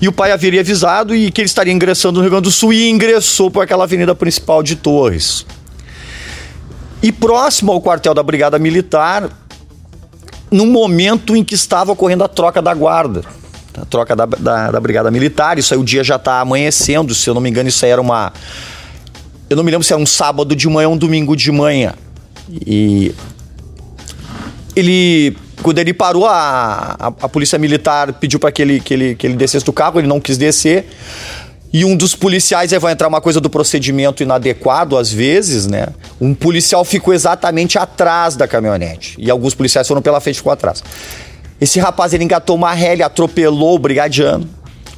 [0.01, 2.73] E o pai haveria avisado e que ele estaria ingressando no Rio Grande do Sul
[2.73, 5.45] e ingressou por aquela avenida principal de Torres.
[7.03, 9.29] E próximo ao quartel da Brigada Militar,
[10.51, 13.23] no momento em que estava ocorrendo a troca da guarda,
[13.81, 17.29] a troca da, da, da Brigada Militar, isso aí o dia já está amanhecendo, se
[17.29, 18.33] eu não me engano, isso aí era uma.
[19.49, 21.95] Eu não me lembro se era um sábado de manhã ou um domingo de manhã.
[22.67, 23.15] E
[24.75, 29.15] ele quando ele parou, a, a, a polícia militar pediu para que ele, que, ele,
[29.15, 30.87] que ele descesse do carro, ele não quis descer.
[31.73, 35.89] E um dos policiais, aí vai entrar uma coisa do procedimento inadequado às vezes, né?
[36.21, 39.17] Um policial ficou exatamente atrás da caminhonete.
[39.19, 40.83] E alguns policiais foram pela frente e ficou atrás.
[41.61, 44.49] Esse rapaz, ele engatou uma ré, atropelou o brigadiano.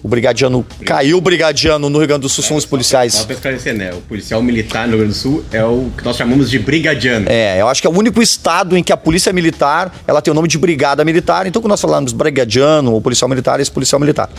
[0.03, 3.15] O brigadiano caiu, o brigadiano no Rio Grande do Sul são os policiais.
[3.15, 3.93] Só pra esclarecer, né?
[3.93, 7.27] O policial militar no Rio Grande do Sul é o que nós chamamos de brigadiano.
[7.29, 10.33] É, eu acho que é o único estado em que a polícia militar ela tem
[10.33, 11.47] o nome de brigada militar.
[11.47, 14.31] Então, quando nós falamos brigadiano ou policial militar, esse policial militar.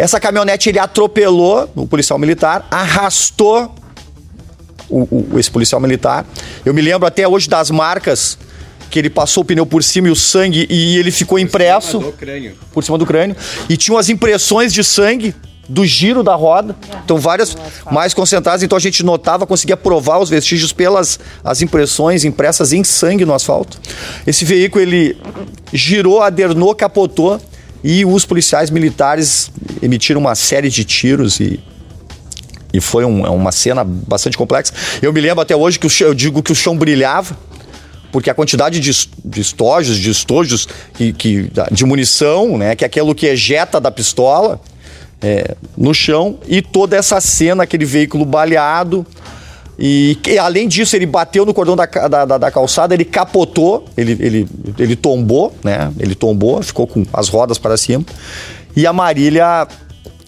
[0.00, 3.74] Essa caminhonete ele atropelou o policial militar, arrastou
[4.88, 5.02] o,
[5.34, 6.24] o, esse policial militar.
[6.64, 8.38] Eu me lembro até hoje das marcas
[8.90, 11.98] que ele passou o pneu por cima e o sangue e ele ficou por impresso
[11.98, 12.56] cima do crânio.
[12.72, 13.36] por cima do crânio
[13.68, 15.34] e tinham as impressões de sangue
[15.68, 16.74] do giro da roda.
[17.04, 17.54] Então várias
[17.92, 22.82] mais concentradas, então a gente notava, conseguia provar os vestígios pelas as impressões impressas em
[22.82, 23.78] sangue no asfalto.
[24.26, 25.18] Esse veículo ele
[25.74, 27.38] girou, adernou, capotou
[27.82, 29.50] e os policiais militares
[29.82, 31.60] emitiram uma série de tiros e
[32.72, 34.72] e foi um, uma cena bastante complexa.
[35.02, 37.36] Eu me lembro até hoje que o, eu digo que o chão brilhava
[38.12, 42.86] porque a quantidade de, de estojos, de estojos que, que, de munição, né, que é
[42.86, 44.60] aquilo que ejeta da pistola
[45.22, 49.06] é, no chão, e toda essa cena, aquele veículo baleado.
[49.80, 54.12] E, e além disso, ele bateu no cordão da, da, da, calçada, ele capotou, ele,
[54.20, 55.90] ele, ele tombou, né?
[55.98, 58.04] Ele tombou, ficou com as rodas para cima.
[58.76, 59.66] E a Marília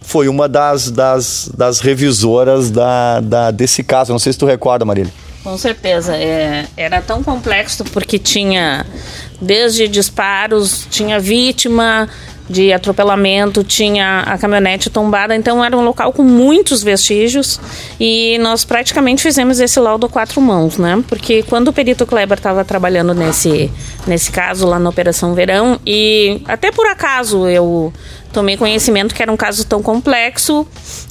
[0.01, 4.11] foi uma das, das, das revisoras da, da, desse caso.
[4.11, 5.13] Não sei se tu recorda, Marília.
[5.45, 6.17] Com certeza.
[6.17, 8.87] É, era tão complexo porque tinha
[9.41, 12.09] desde disparos, tinha vítima
[12.53, 17.59] de atropelamento, tinha a caminhonete tombada, então era um local com muitos vestígios
[17.99, 21.03] e nós praticamente fizemos esse laudo quatro mãos, né?
[21.09, 23.71] Porque quando o perito Kleber estava trabalhando nesse,
[24.07, 27.93] nesse caso lá na Operação Verão e até por acaso eu
[28.33, 30.67] tomei conhecimento que era um caso tão complexo,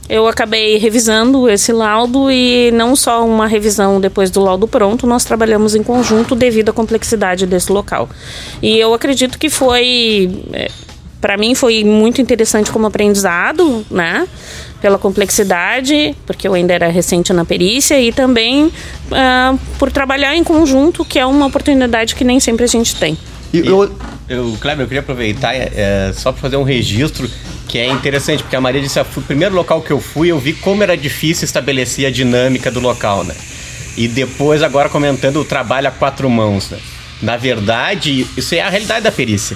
[0.10, 5.24] eu acabei revisando esse laudo e não só uma revisão depois do laudo pronto, nós
[5.24, 8.10] trabalhamos em conjunto devido à complexidade desse local.
[8.62, 10.70] E eu acredito que foi, é,
[11.22, 14.28] para mim, foi muito interessante como aprendizado, né?
[14.82, 20.44] Pela complexidade, porque eu ainda era recente na perícia, e também uh, por trabalhar em
[20.44, 23.16] conjunto, que é uma oportunidade que nem sempre a gente tem.
[23.54, 23.96] E eu,
[24.28, 27.30] eu, Kleber, eu queria aproveitar é, só para fazer um registro
[27.68, 30.54] que é interessante, porque a Maria disse, o primeiro local que eu fui, eu vi
[30.54, 33.36] como era difícil estabelecer a dinâmica do local, né?
[33.96, 36.80] E depois, agora comentando o trabalho a quatro mãos, né?
[37.22, 39.56] Na verdade, isso é a realidade da perícia.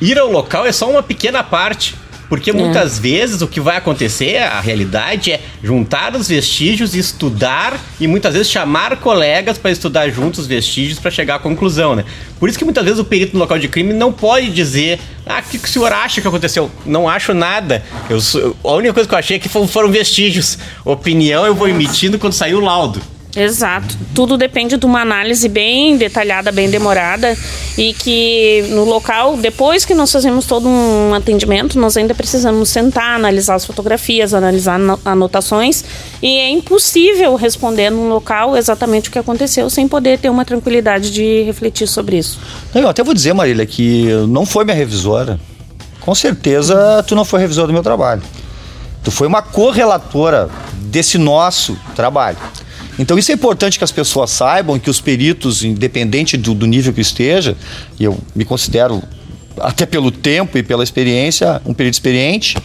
[0.00, 1.94] Ir ao local é só uma pequena parte
[2.30, 2.52] porque é.
[2.52, 8.32] muitas vezes o que vai acontecer, a realidade é juntar os vestígios, estudar e muitas
[8.32, 12.04] vezes chamar colegas para estudar juntos os vestígios para chegar à conclusão, né?
[12.38, 15.40] Por isso que muitas vezes o perito no local de crime não pode dizer, ah,
[15.40, 16.70] o que, que o senhor acha que aconteceu?
[16.86, 17.82] Não acho nada.
[18.08, 18.18] Eu,
[18.62, 20.56] a única coisa que eu achei é que foram vestígios.
[20.84, 23.02] Opinião eu vou emitindo quando sair o laudo.
[23.34, 23.96] Exato.
[24.14, 27.36] Tudo depende de uma análise bem detalhada, bem demorada
[27.78, 33.14] e que no local, depois que nós fazemos todo um atendimento, nós ainda precisamos sentar,
[33.14, 35.84] analisar as fotografias, analisar anotações
[36.20, 41.10] e é impossível responder num local exatamente o que aconteceu sem poder ter uma tranquilidade
[41.10, 42.38] de refletir sobre isso.
[42.74, 45.38] Eu até vou dizer, Marília, que não foi minha revisora.
[46.00, 48.22] Com certeza tu não foi revisora do meu trabalho.
[49.04, 52.36] Tu foi uma correlatora desse nosso trabalho.
[52.98, 56.92] Então isso é importante que as pessoas saibam que os peritos, independente do, do nível
[56.92, 57.56] que esteja,
[57.98, 59.02] e eu me considero
[59.58, 62.56] até pelo tempo e pela experiência, um perito experiente,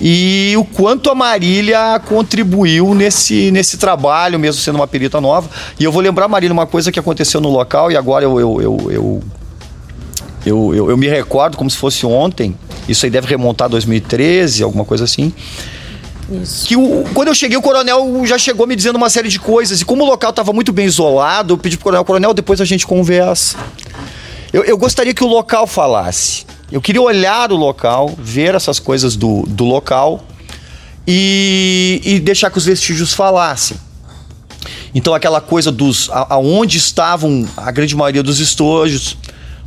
[0.00, 5.50] e o quanto a Marília contribuiu nesse, nesse trabalho, mesmo sendo uma perita nova.
[5.78, 9.22] E eu vou lembrar, Marília, uma coisa que aconteceu no local, e agora eu, eu,
[10.46, 12.56] eu, eu, me recordo como se fosse ontem,
[12.88, 15.34] isso aí deve remontar a 2013, alguma coisa assim.
[16.30, 16.66] Isso.
[16.66, 19.80] Que o, quando eu cheguei, o coronel já chegou me dizendo uma série de coisas.
[19.80, 22.64] E como o local estava muito bem isolado, eu pedi pro coronel, coronel, depois a
[22.64, 23.56] gente conversa.
[24.52, 26.44] Eu, eu gostaria que o local falasse.
[26.70, 30.24] Eu queria olhar o local, ver essas coisas do, do local
[31.06, 33.76] e, e deixar que os vestígios falassem.
[34.94, 39.16] Então aquela coisa dos a- aonde estavam a grande maioria dos estojos,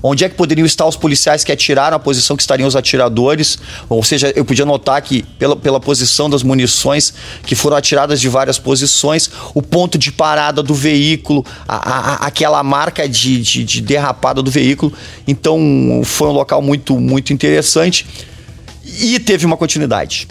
[0.05, 3.57] onde é que poderiam estar os policiais que atiraram, a posição que estariam os atiradores,
[3.87, 7.13] ou seja, eu podia notar que pela, pela posição das munições
[7.45, 12.61] que foram atiradas de várias posições, o ponto de parada do veículo, a- a- aquela
[12.61, 14.91] marca de, de, de derrapada do veículo.
[15.25, 18.05] Então foi um local muito, muito interessante
[18.99, 20.27] e teve uma continuidade.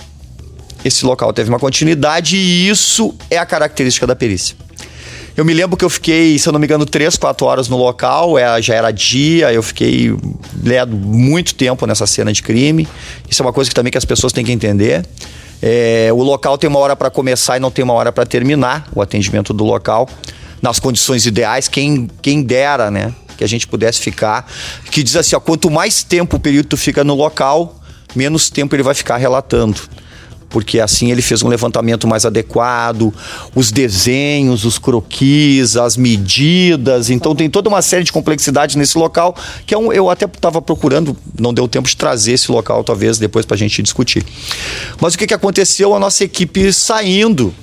[0.85, 4.55] Esse local teve uma continuidade e isso é a característica da perícia.
[5.35, 7.76] Eu me lembro que eu fiquei, se eu não me engano, três, quatro horas no
[7.78, 10.14] local, é, já era dia, eu fiquei
[10.62, 12.87] né, muito tempo nessa cena de crime.
[13.30, 15.07] Isso é uma coisa que também que as pessoas têm que entender.
[15.62, 18.89] É, o local tem uma hora para começar e não tem uma hora para terminar
[18.95, 20.07] o atendimento do local.
[20.61, 23.12] Nas condições ideais, quem, quem dera, né?
[23.39, 24.47] Que a gente pudesse ficar.
[24.91, 27.80] Que diz assim: ó, quanto mais tempo o período fica no local,
[28.14, 29.80] menos tempo ele vai ficar relatando
[30.53, 33.13] porque assim ele fez um levantamento mais adequado,
[33.55, 39.35] os desenhos, os croquis, as medidas, então tem toda uma série de complexidades nesse local
[39.67, 43.19] que é um, eu até estava procurando, não deu tempo de trazer esse local talvez
[43.19, 44.25] depois para a gente discutir.
[45.01, 45.95] Mas o que, que aconteceu?
[45.95, 47.55] A nossa equipe saindo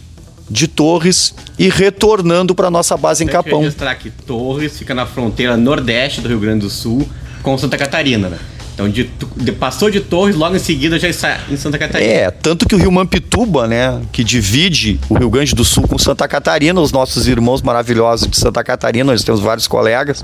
[0.50, 3.60] de Torres e retornando para nossa base em Capão.
[3.60, 7.08] registrar que Torres fica na fronteira nordeste do Rio Grande do Sul
[7.44, 8.40] com Santa Catarina, né?
[8.80, 12.10] Então, de, de- passou de Torres, logo em seguida já está em Santa Catarina.
[12.10, 15.98] É, tanto que o Rio Mampituba, né, que divide o Rio Grande do Sul com
[15.98, 20.24] Santa Catarina, os nossos irmãos maravilhosos de Santa Catarina, nós temos vários colegas,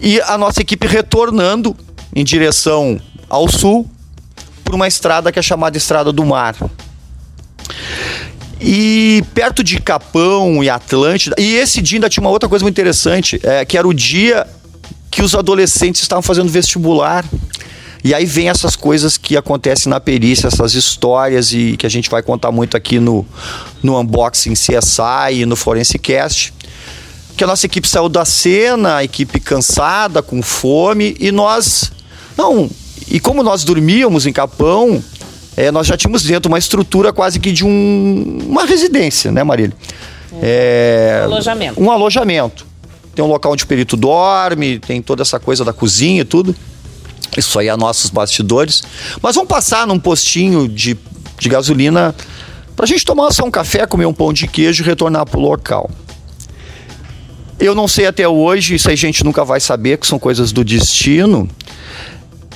[0.00, 1.76] e a nossa equipe retornando
[2.12, 3.88] em direção ao sul
[4.64, 6.56] por uma estrada que é chamada Estrada do Mar.
[8.60, 12.74] E perto de Capão e Atlântida, e esse dia ainda tinha uma outra coisa muito
[12.74, 14.44] interessante, é, que era o dia
[15.10, 17.24] que os adolescentes estavam fazendo vestibular.
[18.02, 22.08] E aí vem essas coisas que acontecem na perícia, essas histórias e que a gente
[22.08, 23.26] vai contar muito aqui no,
[23.82, 26.54] no unboxing CSI e no Forense Cast.
[27.36, 31.92] Que a nossa equipe saiu da cena, a equipe cansada, com fome, e nós.
[32.36, 32.70] Não,
[33.08, 35.02] e como nós dormíamos em Capão,
[35.56, 39.76] é, nós já tínhamos dentro uma estrutura quase que de um, uma residência, né, Marília?
[40.40, 41.82] É, Alojamento.
[41.82, 42.69] Um alojamento.
[43.14, 46.54] Tem um local onde o perito dorme, tem toda essa coisa da cozinha e tudo.
[47.36, 48.82] Isso aí é nossos bastidores.
[49.22, 50.96] Mas vamos passar num postinho de,
[51.38, 52.14] de gasolina
[52.74, 55.90] pra gente tomar só um café, comer um pão de queijo e retornar pro local.
[57.58, 60.50] Eu não sei até hoje, isso aí a gente nunca vai saber, que são coisas
[60.50, 61.48] do destino.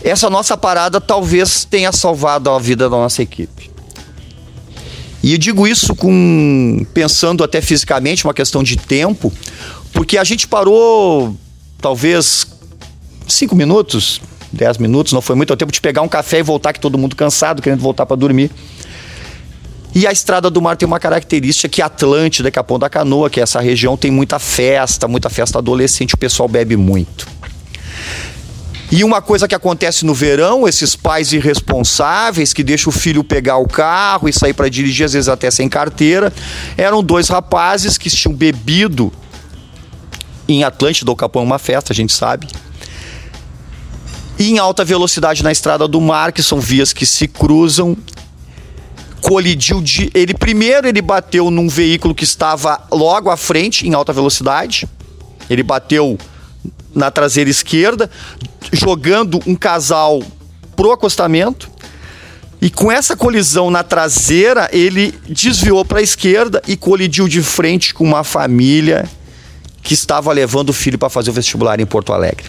[0.03, 3.71] Essa nossa parada talvez tenha salvado a vida da nossa equipe.
[5.23, 9.33] E digo isso com pensando até fisicamente, uma questão de tempo,
[9.95, 11.35] porque a gente parou
[11.81, 12.47] talvez
[13.29, 14.21] cinco minutos,
[14.53, 17.17] dez minutos, não foi muito tempo de pegar um café e voltar, que todo mundo
[17.17, 18.51] cansado, querendo voltar para dormir.
[19.95, 23.45] E a Estrada do Mar tem uma característica que Atlântida, Capão da Canoa, que é
[23.45, 27.29] essa região, tem muita festa, muita festa adolescente, o pessoal bebe muito.
[28.91, 33.57] E uma coisa que acontece no verão, esses pais irresponsáveis que deixam o filho pegar
[33.59, 36.33] o carro e sair para dirigir, às vezes até sem carteira,
[36.77, 39.13] eram dois rapazes que tinham bebido
[40.49, 42.47] em Atlântida ou Capão, uma festa, a gente sabe.
[44.39, 47.97] E em alta velocidade na estrada do mar, que são vias que se cruzam,
[49.21, 50.11] colidiu de.
[50.13, 54.89] Ele primeiro ele bateu num veículo que estava logo à frente, em alta velocidade.
[55.49, 56.19] Ele bateu
[56.95, 58.11] na traseira esquerda,
[58.73, 60.23] jogando um casal
[60.75, 61.71] pro acostamento.
[62.61, 67.93] E com essa colisão na traseira, ele desviou para a esquerda e colidiu de frente
[67.93, 69.09] com uma família
[69.85, 72.47] que estava levando o filho para fazer o vestibular em Porto Alegre.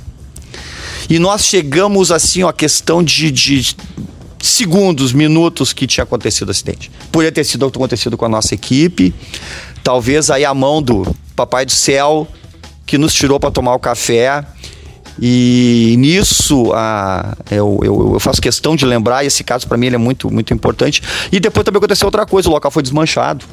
[1.09, 3.75] E nós chegamos assim, a questão de, de
[4.41, 6.89] segundos, minutos que tinha acontecido o acidente.
[7.11, 9.13] Poderia ter sido acontecido com a nossa equipe.
[9.83, 11.05] Talvez aí a mão do
[11.35, 12.27] Papai do Céu
[12.85, 14.43] que nos tirou para tomar o café.
[15.19, 19.87] E nisso a, eu, eu, eu faço questão de lembrar, e esse caso para mim
[19.87, 21.01] ele é muito, muito importante.
[21.31, 23.45] E depois também aconteceu outra coisa: o local foi desmanchado.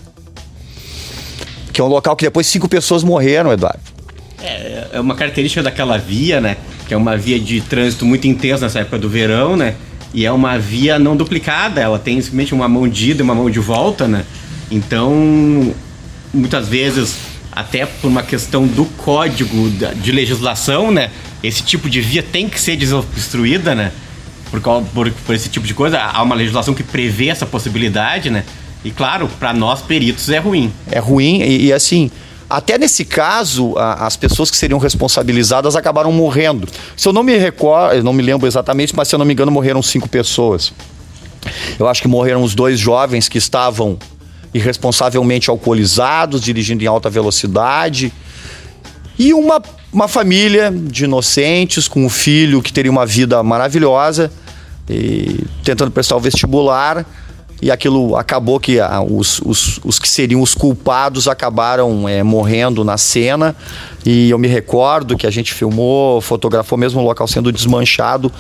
[1.73, 3.81] Que é um local que depois cinco pessoas morreram, Eduardo.
[4.43, 6.57] É, é uma característica daquela via, né?
[6.87, 9.77] Que é uma via de trânsito muito intensa nessa época do verão, né?
[10.13, 13.35] E é uma via não duplicada, ela tem simplesmente uma mão de ida e uma
[13.35, 14.25] mão de volta, né?
[14.71, 15.75] Então,
[16.35, 17.17] muitas vezes,
[17.51, 21.11] até por uma questão do código de legislação, né?
[21.43, 23.93] Esse tipo de via tem que ser desobstruída, né?
[24.51, 25.99] Por, por, por esse tipo de coisa.
[25.99, 28.45] Há uma legislação que prevê essa possibilidade, né?
[28.85, 30.73] E claro, para nós peritos é ruim.
[30.91, 32.11] É ruim e, e, assim,
[32.51, 36.69] até nesse caso, as pessoas que seriam responsabilizadas acabaram morrendo.
[36.97, 39.51] Se eu não me recordo, não me lembro exatamente, mas se eu não me engano,
[39.51, 40.73] morreram cinco pessoas.
[41.79, 43.99] Eu acho que morreram os dois jovens que estavam
[44.53, 48.13] irresponsavelmente alcoolizados, dirigindo em alta velocidade.
[49.19, 49.63] E uma,
[49.93, 54.31] uma família de inocentes com um filho que teria uma vida maravilhosa,
[54.91, 57.07] e tentando prestar o vestibular
[57.63, 62.99] e aquilo acabou que os, os, os, que seriam os culpados acabaram é, morrendo na
[62.99, 63.55] cena.
[64.05, 68.33] E eu me recordo que a gente filmou, fotografou mesmo o local sendo desmanchado.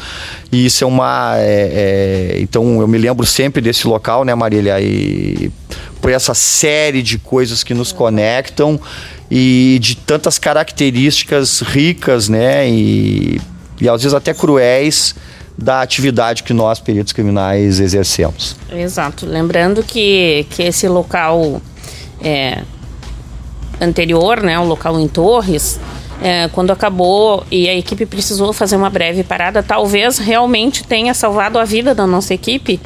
[0.51, 1.35] E isso é uma.
[1.37, 4.81] É, é, então eu me lembro sempre desse local, né, Marília?
[4.81, 5.53] E
[6.01, 8.81] por essa série de coisas que nos conectam
[9.31, 12.69] e de tantas características ricas, né?
[12.69, 13.41] E,
[13.81, 15.15] e às vezes até cruéis
[15.57, 18.57] da atividade que nós, peritos criminais, exercemos.
[18.71, 19.27] Exato.
[19.27, 21.61] Lembrando que, que esse local
[22.21, 22.63] é,
[23.81, 25.79] anterior, né, o local em Torres,
[26.23, 31.59] é, quando acabou e a equipe precisou fazer uma breve parada, talvez realmente tenha salvado
[31.59, 32.81] a vida da nossa equipe,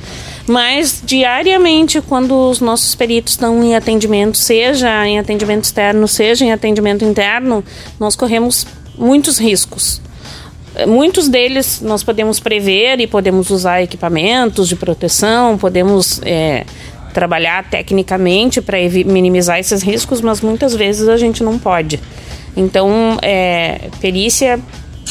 [0.46, 6.52] mas diariamente, quando os nossos peritos estão em atendimento, seja em atendimento externo, seja em
[6.52, 7.62] atendimento interno,
[8.00, 10.00] nós corremos muitos riscos.
[10.86, 16.64] Muitos deles nós podemos prever e podemos usar equipamentos de proteção, podemos é,
[17.14, 22.00] trabalhar tecnicamente para minimizar esses riscos, mas muitas vezes a gente não pode.
[22.56, 24.60] Então, é, perícia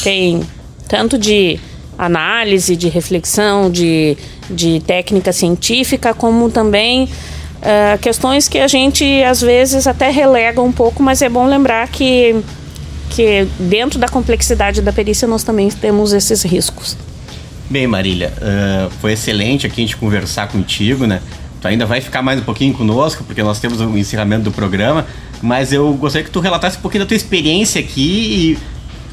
[0.03, 0.41] tem
[0.87, 1.59] tanto de
[1.97, 4.17] análise, de reflexão, de,
[4.49, 10.71] de técnica científica, como também uh, questões que a gente às vezes até relega um
[10.71, 12.35] pouco, mas é bom lembrar que
[13.15, 16.97] porque dentro da complexidade da perícia nós também temos esses riscos.
[17.69, 21.21] Bem, Marília, uh, foi excelente aqui a gente conversar contigo, né?
[21.61, 25.07] Tu ainda vai ficar mais um pouquinho conosco, porque nós temos o encerramento do programa,
[25.41, 28.53] mas eu gostaria que tu relatasse um pouquinho da tua experiência aqui e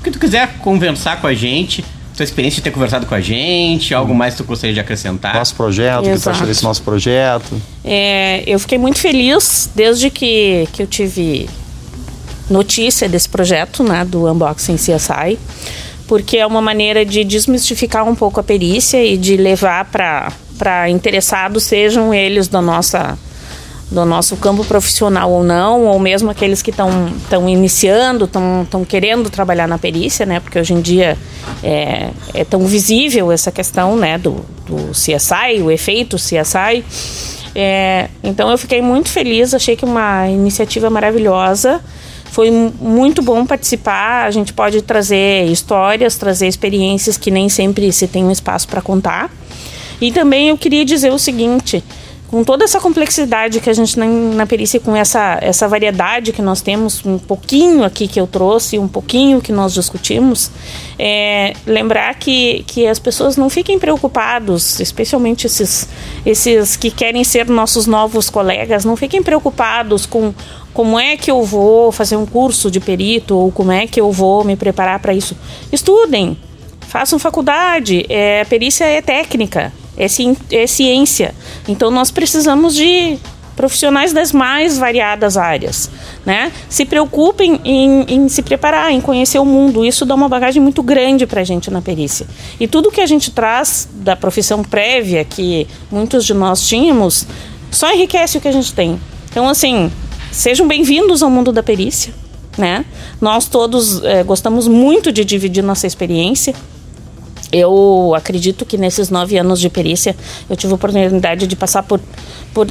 [0.00, 1.84] o que tu quiser conversar com a gente,
[2.16, 5.32] tua experiência de ter conversado com a gente, algo mais que tu gostaria de acrescentar.
[5.32, 6.10] Nosso projeto, Exato.
[6.10, 7.62] o que tu achou desse nosso projeto?
[7.84, 11.48] É, eu fiquei muito feliz desde que, que eu tive
[12.50, 15.38] notícia desse projeto, né, do Unboxing CSI,
[16.06, 21.64] porque é uma maneira de desmistificar um pouco a perícia e de levar para interessados,
[21.64, 23.18] sejam eles da nossa
[23.92, 29.68] do nosso campo profissional ou não, ou mesmo aqueles que estão iniciando, estão querendo trabalhar
[29.68, 30.40] na perícia, né?
[30.40, 31.16] Porque hoje em dia
[31.62, 34.16] é, é tão visível essa questão, né?
[34.16, 36.82] Do, do CSI, o efeito CSI.
[37.54, 41.80] É, então eu fiquei muito feliz, achei que uma iniciativa maravilhosa.
[42.32, 44.24] Foi muito bom participar.
[44.24, 48.80] A gente pode trazer histórias, trazer experiências que nem sempre se tem um espaço para
[48.80, 49.30] contar.
[50.00, 51.84] E também eu queria dizer o seguinte:
[52.32, 56.40] com toda essa complexidade que a gente tem na perícia, com essa, essa variedade que
[56.40, 60.50] nós temos, um pouquinho aqui que eu trouxe, um pouquinho que nós discutimos,
[60.98, 65.86] é, lembrar que, que as pessoas não fiquem preocupados, especialmente esses,
[66.24, 70.32] esses que querem ser nossos novos colegas, não fiquem preocupados com
[70.72, 74.10] como é que eu vou fazer um curso de perito ou como é que eu
[74.10, 75.36] vou me preparar para isso.
[75.70, 76.36] Estudem,
[76.80, 81.34] façam faculdade, é, perícia é técnica, é, ci, é ciência.
[81.68, 83.18] Então nós precisamos de
[83.56, 85.90] profissionais das mais variadas áreas,
[86.24, 86.50] né?
[86.68, 89.84] Se preocupem em, em, se preparar, em conhecer o mundo.
[89.84, 92.26] Isso dá uma bagagem muito grande para a gente na perícia.
[92.58, 97.26] E tudo que a gente traz da profissão prévia que muitos de nós tínhamos
[97.70, 99.00] só enriquece o que a gente tem.
[99.30, 99.90] Então, assim,
[100.32, 102.12] sejam bem-vindos ao mundo da perícia,
[102.56, 102.84] né?
[103.20, 106.54] Nós todos é, gostamos muito de dividir nossa experiência.
[107.52, 110.16] Eu acredito que nesses nove anos de perícia
[110.48, 112.00] eu tive a oportunidade de passar por,
[112.54, 112.66] por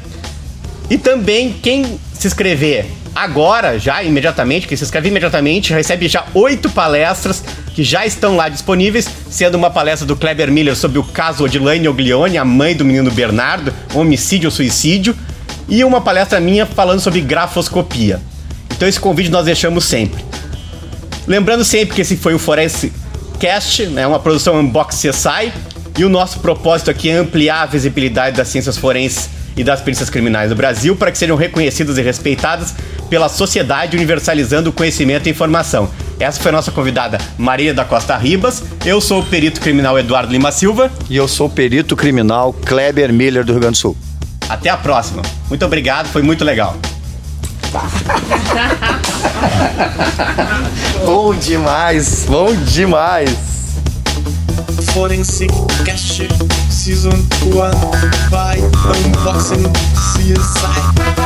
[0.90, 6.70] E também quem se inscrever agora, já imediatamente, quem se inscreve imediatamente, recebe já oito
[6.70, 11.44] palestras que já estão lá disponíveis, sendo uma palestra do Kleber Miller sobre o caso
[11.44, 15.16] Odilane Oglione, a mãe do menino Bernardo, homicídio ou suicídio,
[15.68, 18.22] e uma palestra minha falando sobre grafoscopia.
[18.72, 20.24] Então esse convite nós deixamos sempre.
[21.26, 22.92] Lembrando sempre que esse foi o Forense
[23.40, 25.54] Cast, né, uma produção Unbox CSI,
[25.98, 30.10] e o nosso propósito aqui é ampliar a visibilidade das ciências forenses e das perícias
[30.10, 32.74] criminais no Brasil para que sejam reconhecidas e respeitadas
[33.10, 35.90] pela sociedade, universalizando o conhecimento e informação.
[36.20, 38.64] Essa foi a nossa convidada Maria da Costa Ribas.
[38.86, 40.92] Eu sou o perito criminal Eduardo Lima Silva.
[41.10, 43.98] E eu sou o perito criminal Kleber Miller do Rio Grande do Sul.
[44.50, 45.22] Até a próxima.
[45.50, 46.78] Muito obrigado, foi muito legal.
[51.06, 53.53] bom demais, bom demais.
[54.94, 55.50] Forensic
[55.86, 56.22] Cash
[56.70, 57.12] Season
[57.54, 57.72] 1
[58.32, 61.23] by Unboxing CSI